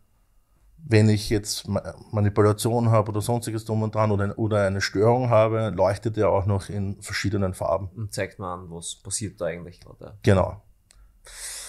wenn 0.86 1.10
ich 1.10 1.30
jetzt 1.30 1.68
Ma- 1.68 1.94
Manipulation 2.12 2.90
habe 2.90 3.12
oder 3.12 3.22
sonstiges 3.22 3.66
drum 3.66 3.84
und 3.84 3.94
dran 3.96 4.12
oder, 4.12 4.38
oder 4.40 4.66
eine 4.66 4.82
Störung 4.82 5.30
habe, 5.30 5.70
leuchtet 5.76 6.18
er 6.18 6.30
auch 6.30 6.46
noch 6.46 6.70
in 6.70 7.02
verschiedenen 7.02 7.54
Farben. 7.54 7.90
Und 7.96 8.14
zeigt 8.14 8.40
mal 8.40 8.54
an, 8.56 8.66
was 8.70 8.96
passiert 8.96 9.40
da 9.40 9.46
eigentlich 9.46 9.80
gerade. 9.80 10.18
Genau. 10.24 10.62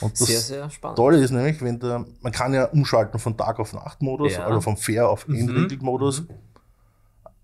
Und 0.00 0.18
das 0.18 0.28
Sehr, 0.28 0.40
sehr 0.40 0.70
spannend. 0.70 0.96
Tolle 0.96 1.18
ist 1.18 1.30
nämlich, 1.30 1.60
wenn 1.60 1.78
der, 1.78 2.06
man 2.22 2.32
kann 2.32 2.54
ja 2.54 2.64
umschalten 2.66 3.18
von 3.20 3.36
Tag 3.36 3.58
auf 3.58 3.74
Nacht 3.74 4.00
Modus 4.00 4.32
Ja. 4.34 4.46
oder 4.48 4.62
vom 4.62 4.76
Fair 4.78 5.08
auf 5.10 5.28
Mhm. 5.28 5.34
Enregeled 5.36 5.82
Modus. 5.82 6.22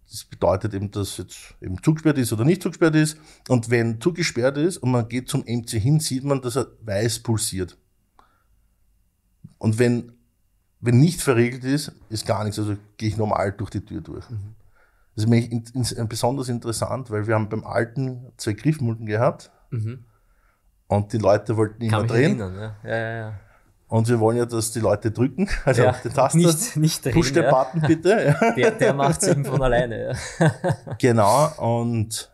Das 0.08 0.24
bedeutet 0.24 0.72
eben, 0.72 0.90
dass 0.92 1.18
jetzt 1.18 1.56
eben 1.60 1.82
zugesperrt 1.82 2.16
ist 2.16 2.32
oder 2.32 2.44
nicht 2.44 2.62
zugesperrt 2.62 2.94
ist. 2.94 3.18
Und 3.48 3.68
wenn 3.70 4.00
zugesperrt 4.00 4.56
ist 4.56 4.78
und 4.78 4.92
man 4.92 5.08
geht 5.08 5.28
zum 5.28 5.42
MC 5.46 5.70
hin, 5.72 6.00
sieht 6.00 6.24
man, 6.24 6.40
dass 6.40 6.56
er 6.56 6.68
weiß 6.82 7.18
pulsiert. 7.24 7.76
Und 9.58 9.78
wenn, 9.78 10.12
wenn 10.86 10.98
nicht 11.00 11.20
verriegelt 11.20 11.64
ist, 11.64 11.92
ist 12.08 12.24
gar 12.26 12.44
nichts. 12.44 12.58
Also 12.58 12.76
gehe 12.96 13.08
ich 13.08 13.16
normal 13.16 13.52
durch 13.52 13.70
die 13.70 13.84
Tür 13.84 14.00
durch. 14.00 14.28
Mhm. 14.30 14.54
Das 15.14 15.24
ist 15.24 15.30
nämlich 15.30 15.50
in, 15.50 15.64
in, 15.74 16.08
besonders 16.08 16.48
interessant, 16.48 17.10
weil 17.10 17.26
wir 17.26 17.34
haben 17.34 17.48
beim 17.48 17.64
alten 17.64 18.32
zwei 18.36 18.52
Griffmulden 18.52 19.06
gehabt. 19.06 19.50
Und 20.88 21.12
die 21.12 21.18
Leute 21.18 21.56
wollten 21.56 21.84
Mhm. 21.84 21.90
Kann 21.90 21.98
immer 22.00 22.08
drehen. 22.08 22.40
erinnern, 22.40 22.54
ja. 22.84 22.90
Ja, 22.90 22.96
ja, 22.96 23.16
ja. 23.18 23.32
Und 23.88 24.08
wir 24.08 24.18
wollen 24.18 24.36
ja, 24.36 24.46
dass 24.46 24.72
die 24.72 24.80
Leute 24.80 25.10
drücken, 25.12 25.48
also 25.64 25.82
Ja, 25.82 25.90
auf 25.90 26.02
den 26.02 26.12
Taster. 26.12 26.38
nicht- 26.38 26.76
nicht 26.76 27.04
drehen, 27.04 27.12
Push 27.14 27.32
den 27.32 27.44
ja. 27.44 27.50
Button 27.50 27.80
bitte. 27.82 28.36
Ja. 28.40 28.50
Der, 28.56 28.70
der 28.72 28.94
macht 28.94 29.22
es 29.22 29.28
eben 29.28 29.44
von 29.44 29.62
alleine. 29.62 30.14
Genau. 30.98 31.48
Und, 31.58 32.30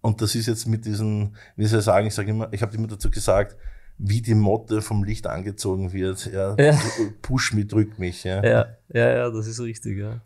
und 0.00 0.22
das 0.22 0.34
ist 0.34 0.46
jetzt 0.46 0.66
mit 0.66 0.84
diesen, 0.84 1.34
wie 1.56 1.66
soll 1.66 1.80
ich 1.80 1.84
sagen, 1.84 2.06
ich 2.06 2.14
sage 2.14 2.30
immer, 2.30 2.52
ich 2.52 2.62
habe 2.62 2.74
immer 2.76 2.86
dazu 2.86 3.10
gesagt, 3.10 3.56
wie 4.02 4.22
die 4.22 4.34
Motte 4.34 4.80
vom 4.80 5.04
Licht 5.04 5.26
angezogen 5.26 5.92
wird. 5.92 6.30
Ja, 6.32 6.56
Ja. 6.58 6.78
Push 7.22 7.52
mich, 7.52 7.68
drück 7.68 7.98
mich. 7.98 8.24
Ja. 8.24 8.42
Ja, 8.42 8.66
ja, 8.88 9.10
ja, 9.10 9.30
das 9.30 9.46
ist 9.46 9.60
richtig, 9.60 9.98
ja. 9.98 10.22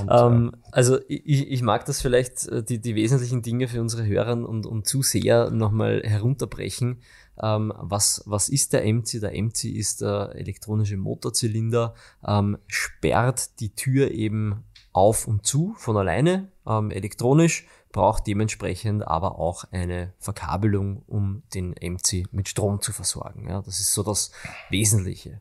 Und, 0.00 0.08
Ähm, 0.10 0.52
also 0.72 0.98
ich, 1.08 1.50
ich 1.50 1.62
mag 1.62 1.84
das 1.84 2.00
vielleicht, 2.00 2.48
äh, 2.48 2.62
die, 2.62 2.80
die 2.80 2.94
wesentlichen 2.94 3.42
Dinge 3.42 3.68
für 3.68 3.80
unsere 3.80 4.06
Hörer 4.06 4.32
und, 4.32 4.64
und 4.64 4.86
Zuseher 4.86 5.50
nochmal 5.50 6.02
herunterbrechen. 6.04 7.02
Ähm, 7.40 7.72
was, 7.76 8.22
was 8.26 8.48
ist 8.48 8.72
der 8.72 8.82
MC? 8.90 9.20
Der 9.20 9.32
MC 9.40 9.64
ist 9.64 10.00
der 10.00 10.32
elektronische 10.34 10.96
Motorzylinder, 10.96 11.94
ähm, 12.26 12.56
sperrt 12.66 13.60
die 13.60 13.74
Tür 13.74 14.10
eben 14.10 14.64
auf 14.92 15.28
und 15.28 15.46
zu 15.46 15.74
von 15.76 15.96
alleine, 15.96 16.48
ähm, 16.66 16.90
elektronisch, 16.90 17.66
braucht 17.92 18.26
dementsprechend 18.26 19.06
aber 19.06 19.38
auch 19.38 19.64
eine 19.70 20.12
Verkabelung, 20.18 21.02
um 21.06 21.42
den 21.54 21.70
MC 21.80 22.26
mit 22.32 22.48
Strom 22.48 22.80
zu 22.80 22.92
versorgen. 22.92 23.48
Ja, 23.48 23.62
das 23.62 23.80
ist 23.80 23.94
so 23.94 24.02
das 24.02 24.30
Wesentliche. 24.70 25.40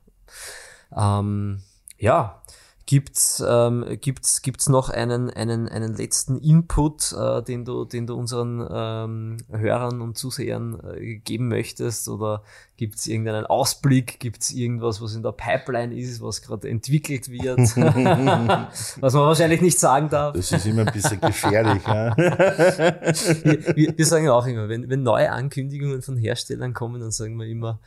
Ähm, 0.95 1.61
ja, 1.97 2.41
gibt's 2.87 3.43
ähm, 3.45 3.85
gibt's 4.01 4.41
gibt's 4.41 4.69
noch 4.69 4.89
einen 4.89 5.29
einen 5.29 5.67
einen 5.67 5.93
letzten 5.93 6.37
Input, 6.37 7.11
äh, 7.11 7.43
den 7.43 7.65
du 7.65 7.83
den 7.83 8.07
du 8.07 8.15
unseren 8.15 8.65
ähm, 8.71 9.37
Hörern 9.51 10.01
und 10.01 10.17
Zusehern 10.17 10.79
äh, 10.95 11.15
geben 11.17 11.49
möchtest 11.49 12.07
oder 12.07 12.43
gibt's 12.77 13.05
irgendeinen 13.05 13.45
Ausblick, 13.45 14.19
gibt's 14.19 14.51
irgendwas, 14.51 15.01
was 15.01 15.15
in 15.15 15.21
der 15.21 15.33
Pipeline 15.33 15.93
ist, 15.95 16.21
was 16.21 16.41
gerade 16.41 16.69
entwickelt 16.69 17.29
wird, 17.29 17.59
was 19.01 19.13
man 19.13 19.23
wahrscheinlich 19.23 19.61
nicht 19.61 19.79
sagen 19.79 20.09
darf. 20.09 20.33
Das 20.33 20.51
ist 20.51 20.65
immer 20.65 20.87
ein 20.87 20.93
bisschen 20.93 21.19
gefährlich. 21.19 21.83
ja. 21.85 22.15
Wir, 22.17 23.75
wir, 23.75 23.97
wir 23.97 24.05
sagen 24.05 24.29
auch 24.29 24.45
immer, 24.45 24.69
wenn, 24.69 24.89
wenn 24.89 25.03
neue 25.03 25.31
Ankündigungen 25.31 26.01
von 26.01 26.17
Herstellern 26.17 26.73
kommen, 26.73 27.01
dann 27.01 27.11
sagen 27.11 27.35
wir 27.37 27.45
immer, 27.45 27.79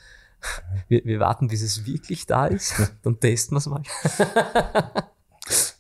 wir, 0.89 1.05
wir 1.05 1.21
warten, 1.21 1.49
bis 1.49 1.63
es 1.63 1.85
wirklich 1.87 2.27
da 2.27 2.47
ist, 2.47 2.75
dann 3.03 3.19
testen 3.21 3.55
wir 3.55 3.59
es 3.59 3.67
mal. 3.67 3.83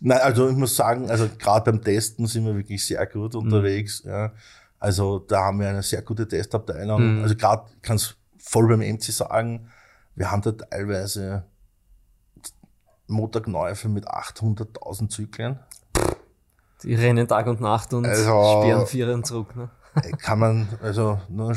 Nein, 0.01 0.19
also 0.21 0.49
ich 0.49 0.57
muss 0.57 0.75
sagen, 0.77 1.11
also 1.11 1.29
gerade 1.39 1.71
beim 1.71 1.83
Testen 1.83 2.27
sind 2.27 2.45
wir 2.45 2.57
wirklich 2.57 2.85
sehr 2.85 3.07
gut 3.07 3.35
unterwegs. 3.35 4.03
Ja. 4.05 4.33
Also 4.79 5.19
da 5.19 5.45
haben 5.45 5.61
wir 5.61 5.69
eine 5.69 5.83
sehr 5.83 6.03
gute 6.03 6.27
Testabteilung. 6.27 7.17
Mhm. 7.19 7.23
Also 7.23 7.37
gerade 7.37 7.71
kann 7.83 7.97
es 7.97 8.17
voll 8.39 8.67
beim 8.69 8.81
MC 8.81 9.03
sagen, 9.05 9.69
wir 10.15 10.31
haben 10.31 10.43
da 10.43 10.53
teilweise 10.53 11.45
Motorknäufe 13.07 13.89
mit 13.89 14.09
800.000 14.09 15.09
Zyklen. 15.11 15.59
Die 16.83 16.95
rennen 16.95 17.29
Tag 17.29 17.47
und 17.47 17.61
Nacht 17.61 17.93
und 17.93 18.07
Also- 18.07 18.63
sperren 18.63 18.87
Vieren 18.87 19.25
zurück. 19.25 19.55
Ne? 19.55 19.71
Kann 20.19 20.39
man, 20.39 20.69
also 20.83 21.21
nur, 21.29 21.55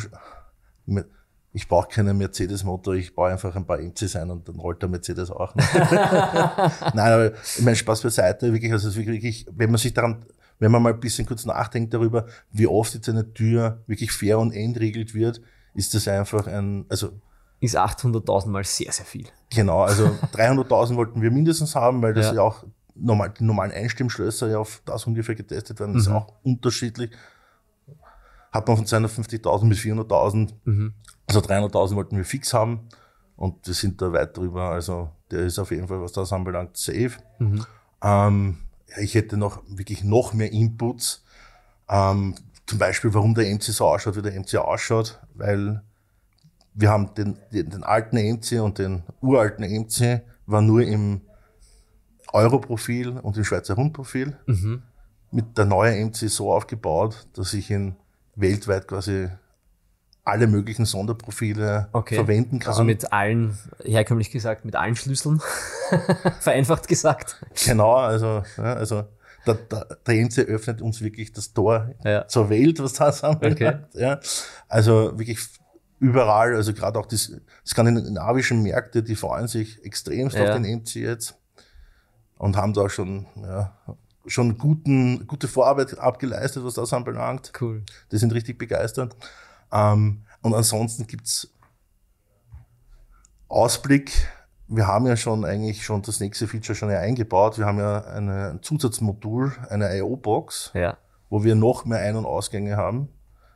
mit- 0.85 1.07
ich 1.55 1.67
brauche 1.67 1.87
keinen 1.87 2.17
Mercedes-Motor, 2.17 2.95
ich 2.95 3.13
baue 3.15 3.29
einfach 3.29 3.55
ein 3.55 3.65
paar 3.65 3.79
MCs 3.79 4.15
ein 4.15 4.31
und 4.31 4.47
dann 4.47 4.55
rollt 4.55 4.81
der 4.81 4.89
Mercedes 4.89 5.29
auch. 5.29 5.53
Ne? 5.55 5.63
Nein, 6.93 6.97
aber 7.13 7.33
ich 7.35 7.61
meine, 7.61 7.75
Spaß 7.75 8.01
beiseite, 8.01 8.51
wirklich, 8.51 8.71
also 8.71 8.87
es 8.89 8.95
ist 8.97 9.05
wirklich, 9.07 9.45
wenn 9.51 9.69
man 9.69 9.77
sich 9.77 9.93
daran, 9.93 10.25
wenn 10.59 10.71
man 10.71 10.81
mal 10.81 10.93
ein 10.93 10.99
bisschen 10.99 11.25
kurz 11.27 11.45
nachdenkt 11.45 11.93
darüber, 11.93 12.25
wie 12.51 12.67
oft 12.67 12.93
jetzt 12.95 13.07
eine 13.09 13.33
Tür 13.33 13.83
wirklich 13.87 14.11
fair 14.11 14.39
und 14.39 14.51
entriegelt 14.51 15.13
wird, 15.13 15.41
ist 15.75 15.93
das 15.93 16.07
einfach 16.07 16.47
ein, 16.47 16.85
also 16.89 17.09
Ist 17.59 17.77
800.000 17.77 18.47
mal 18.49 18.63
sehr, 18.63 18.91
sehr 18.91 19.05
viel. 19.05 19.27
Genau, 19.49 19.81
also 19.83 20.05
300.000 20.33 20.95
wollten 20.95 21.21
wir 21.21 21.31
mindestens 21.31 21.75
haben, 21.75 22.01
weil 22.01 22.13
das 22.13 22.27
Ja. 22.27 22.33
ja, 22.35 22.41
auch 22.41 22.63
normal, 22.95 23.31
die 23.37 23.43
normalen 23.43 23.71
Einstimmschlösser 23.71 24.49
ja 24.49 24.57
auf 24.59 24.81
das 24.85 25.05
ungefähr 25.05 25.35
getestet 25.35 25.79
werden. 25.79 25.93
Das 25.93 26.03
ist 26.03 26.09
Mhm. 26.09 26.15
auch 26.15 26.33
unterschiedlich. 26.43 27.11
Hat 28.51 28.67
man 28.67 28.77
von 28.77 28.85
250.000 28.85 29.69
bis 29.69 29.79
400.000. 29.79 30.53
Mhm. 30.65 30.93
Also 31.35 31.47
300.000 31.49 31.95
wollten 31.95 32.17
wir 32.17 32.25
fix 32.25 32.53
haben 32.53 32.87
und 33.35 33.65
wir 33.65 33.73
sind 33.73 34.01
da 34.01 34.13
weit 34.13 34.37
drüber. 34.37 34.69
Also 34.69 35.09
der 35.31 35.41
ist 35.41 35.57
auf 35.57 35.71
jeden 35.71 35.87
Fall, 35.87 36.01
was 36.01 36.11
das 36.11 36.31
anbelangt, 36.31 36.77
safe. 36.77 37.13
Mhm. 37.39 37.65
Ähm, 38.03 38.57
ich 39.01 39.15
hätte 39.15 39.37
noch 39.37 39.63
wirklich 39.67 40.03
noch 40.03 40.33
mehr 40.33 40.51
Inputs. 40.51 41.23
Ähm, 41.89 42.35
zum 42.67 42.77
Beispiel, 42.77 43.13
warum 43.13 43.33
der 43.33 43.51
MC 43.53 43.63
so 43.63 43.87
ausschaut, 43.87 44.15
wie 44.15 44.21
der 44.21 44.39
MC 44.39 44.55
ausschaut, 44.55 45.19
weil 45.33 45.81
wir 46.75 46.89
haben 46.89 47.13
den, 47.15 47.37
den, 47.51 47.69
den 47.69 47.83
alten 47.83 48.17
MC 48.17 48.61
und 48.61 48.77
den 48.77 49.03
uralten 49.21 49.65
MC 49.65 50.21
war 50.45 50.61
nur 50.61 50.83
im 50.83 51.21
Euro-Profil 52.31 53.09
und 53.09 53.37
im 53.37 53.43
Schweizer 53.43 53.75
Rundprofil. 53.75 54.37
Mhm. 54.45 54.83
Mit 55.31 55.57
der 55.57 55.65
neuen 55.65 56.09
MC 56.09 56.29
so 56.29 56.53
aufgebaut, 56.53 57.27
dass 57.33 57.53
ich 57.53 57.71
ihn 57.71 57.95
weltweit 58.35 58.87
quasi 58.87 59.29
alle 60.25 60.47
möglichen 60.47 60.85
Sonderprofile 60.85 61.89
Okay. 61.91 62.15
verwenden 62.15 62.59
kann. 62.59 62.69
Also 62.71 62.83
mit 62.83 63.11
allen, 63.11 63.57
herkömmlich 63.83 64.31
gesagt, 64.31 64.63
mit 64.65 64.75
allen 64.75 64.95
Schlüsseln. 64.95 65.41
Vereinfacht 66.39 66.87
gesagt. 66.87 67.41
Genau, 67.65 67.95
also, 67.95 68.43
ja, 68.57 68.73
also 68.73 69.03
der, 69.45 69.55
der, 69.55 69.97
der 70.07 70.15
MC 70.15 70.39
öffnet 70.47 70.81
uns 70.81 71.01
wirklich 71.01 71.33
das 71.33 71.53
Tor 71.53 71.91
Ja. 72.05 72.27
zur 72.27 72.49
Welt, 72.49 72.81
was 72.81 72.93
das 72.93 73.23
anbelangt. 73.23 73.61
Okay. 73.61 73.77
Ja. 73.93 74.19
Also 74.69 75.17
wirklich 75.19 75.39
überall, 75.99 76.55
also 76.55 76.73
gerade 76.73 76.97
auch 76.99 77.05
die 77.05 77.17
skandinavischen 77.65 78.63
Märkte, 78.63 79.03
die 79.03 79.15
freuen 79.15 79.47
sich 79.47 79.83
extremst 79.83 80.37
Ja. 80.37 80.43
auf 80.45 80.61
den 80.61 80.63
MC 80.63 80.95
jetzt 80.95 81.35
und 82.37 82.55
haben 82.55 82.73
da 82.73 82.81
auch 82.83 82.89
schon, 82.89 83.25
ja, 83.35 83.77
schon 84.25 84.57
guten, 84.57 85.27
gute 85.27 85.49
Vorarbeit 85.49 85.97
abgeleistet, 85.99 86.63
was 86.63 86.75
das 86.75 86.93
anbelangt. 86.93 87.51
Cool. 87.59 87.83
Die 88.13 88.17
sind 88.17 88.33
richtig 88.33 88.57
begeistert. 88.57 89.15
Ähm, 89.73 90.23
und 90.41 90.53
ansonsten 90.53 91.07
gibt's 91.07 91.49
Ausblick. 93.47 94.27
Wir 94.67 94.87
haben 94.87 95.05
ja 95.05 95.15
schon 95.17 95.45
eigentlich 95.45 95.83
schon 95.83 96.01
das 96.01 96.19
nächste 96.19 96.47
Feature 96.47 96.75
schon 96.75 96.89
ja 96.89 96.99
eingebaut. 96.99 97.57
Wir 97.57 97.65
haben 97.65 97.79
ja 97.79 98.01
eine, 98.05 98.51
ein 98.51 98.63
Zusatzmodul, 98.63 99.51
eine 99.69 99.95
IO-Box, 99.97 100.71
Ja. 100.73 100.97
wo 101.29 101.43
wir 101.43 101.55
noch 101.55 101.85
mehr 101.85 101.99
Ein- 101.99 102.15
und 102.15 102.25
Ausgänge 102.25 102.77
haben. 102.77 103.09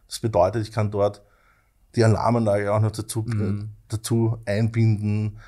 Das 0.08 0.20
bedeutet, 0.20 0.64
ich 0.68 0.72
kann 0.72 0.92
dort 0.92 1.22
die 1.96 2.04
Alarmanlage 2.04 2.72
auch 2.74 2.82
noch 2.82 2.92
dazu, 2.92 3.24
Mhm. 3.26 3.70
dazu 3.88 4.38
einbinden. 4.46 5.40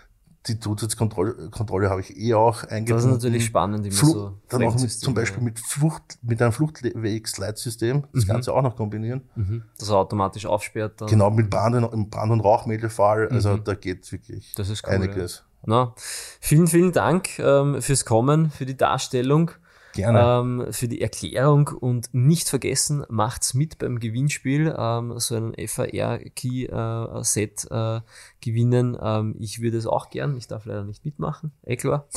Die 0.48 0.60
Zusatzkontrolle 0.60 1.50
Kontrolle 1.50 1.90
habe 1.90 2.02
ich 2.02 2.18
eh 2.18 2.34
auch 2.34 2.64
eingebunden. 2.64 2.88
Das 2.88 3.06
ist 3.06 3.12
natürlich 3.12 3.46
spannend, 3.46 3.86
immer 3.86 3.96
Flu 3.96 4.08
so. 4.08 4.38
dann 4.48 4.64
auch 4.64 4.80
mit, 4.80 4.92
zum 4.92 5.14
Beispiel 5.14 5.40
ja. 5.40 5.44
mit 5.44 5.60
Flucht, 5.60 6.18
mit 6.22 6.42
einem 6.42 6.54
Fluchtwegsleitsystem 6.54 8.06
das 8.14 8.26
Ganze 8.26 8.54
auch 8.54 8.62
noch 8.62 8.76
kombinieren. 8.78 9.22
Mhm. 9.36 9.64
Das 9.78 9.90
er 9.90 9.98
automatisch 9.98 10.46
aufsperrt. 10.46 11.02
Dann. 11.02 11.10
Genau, 11.10 11.30
mit 11.30 11.50
Brand- 11.50 11.76
und, 11.76 12.10
Brand- 12.10 12.32
und 12.32 12.40
Rauchmeldefall. 12.40 13.28
Also 13.30 13.58
da 13.58 13.74
geht 13.74 14.10
wirklich 14.12 14.50
Mhm. 14.50 14.56
Das 14.56 14.70
ist 14.70 14.86
cool, 14.86 14.94
einiges. 14.94 15.44
Na, 15.66 15.94
vielen, 16.40 16.68
vielen 16.68 16.92
Dank 16.92 17.38
ähm, 17.40 17.82
fürs 17.82 18.06
Kommen, 18.06 18.50
für 18.50 18.66
die 18.66 18.78
Darstellung, 18.78 19.52
Gerne. 19.94 20.20
ähm, 20.20 20.68
für 20.72 20.88
die 20.88 21.02
Erklärung 21.02 21.68
und 21.68 22.14
nicht 22.14 22.50
vergessen, 22.50 23.06
macht's 23.10 23.54
mit 23.54 23.78
beim 23.78 24.00
Gewinnspiel, 24.00 24.74
ähm, 24.78 25.20
so 25.20 25.36
einen 25.36 25.54
FAR-Key-Set 25.68 27.68
äh, 27.72 28.02
gewinnen. 28.42 28.98
Ähm, 29.02 29.36
ich 29.40 29.62
würde 29.62 29.78
es 29.78 29.88
auch 29.88 30.10
gern, 30.10 30.38
ich 30.38 30.48
darf 30.48 30.66
leider 30.66 30.84
nicht 30.84 31.06
mitmachen, 31.06 31.52
eh 31.66 31.76
klar. 31.76 32.08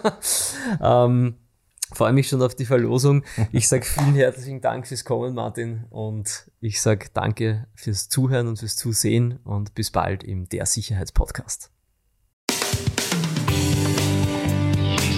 ähm, 0.82 1.36
Freue 1.92 2.12
mich 2.12 2.28
schon 2.28 2.42
auf 2.42 2.54
die 2.54 2.64
Verlosung. 2.64 3.24
Ich 3.52 3.68
sage 3.68 3.84
vielen 3.84 4.14
herzlichen 4.14 4.60
Dank 4.60 4.86
fürs 4.86 5.04
Kommen, 5.04 5.34
Martin. 5.34 5.84
Und 5.90 6.50
ich 6.60 6.80
sage 6.80 7.06
danke 7.12 7.68
fürs 7.74 8.08
Zuhören 8.08 8.48
und 8.48 8.58
fürs 8.58 8.74
Zusehen 8.74 9.38
und 9.44 9.74
bis 9.74 9.92
bald 9.92 10.24
im 10.24 10.48
Der 10.48 10.66
Sicherheitspodcast. 10.66 11.73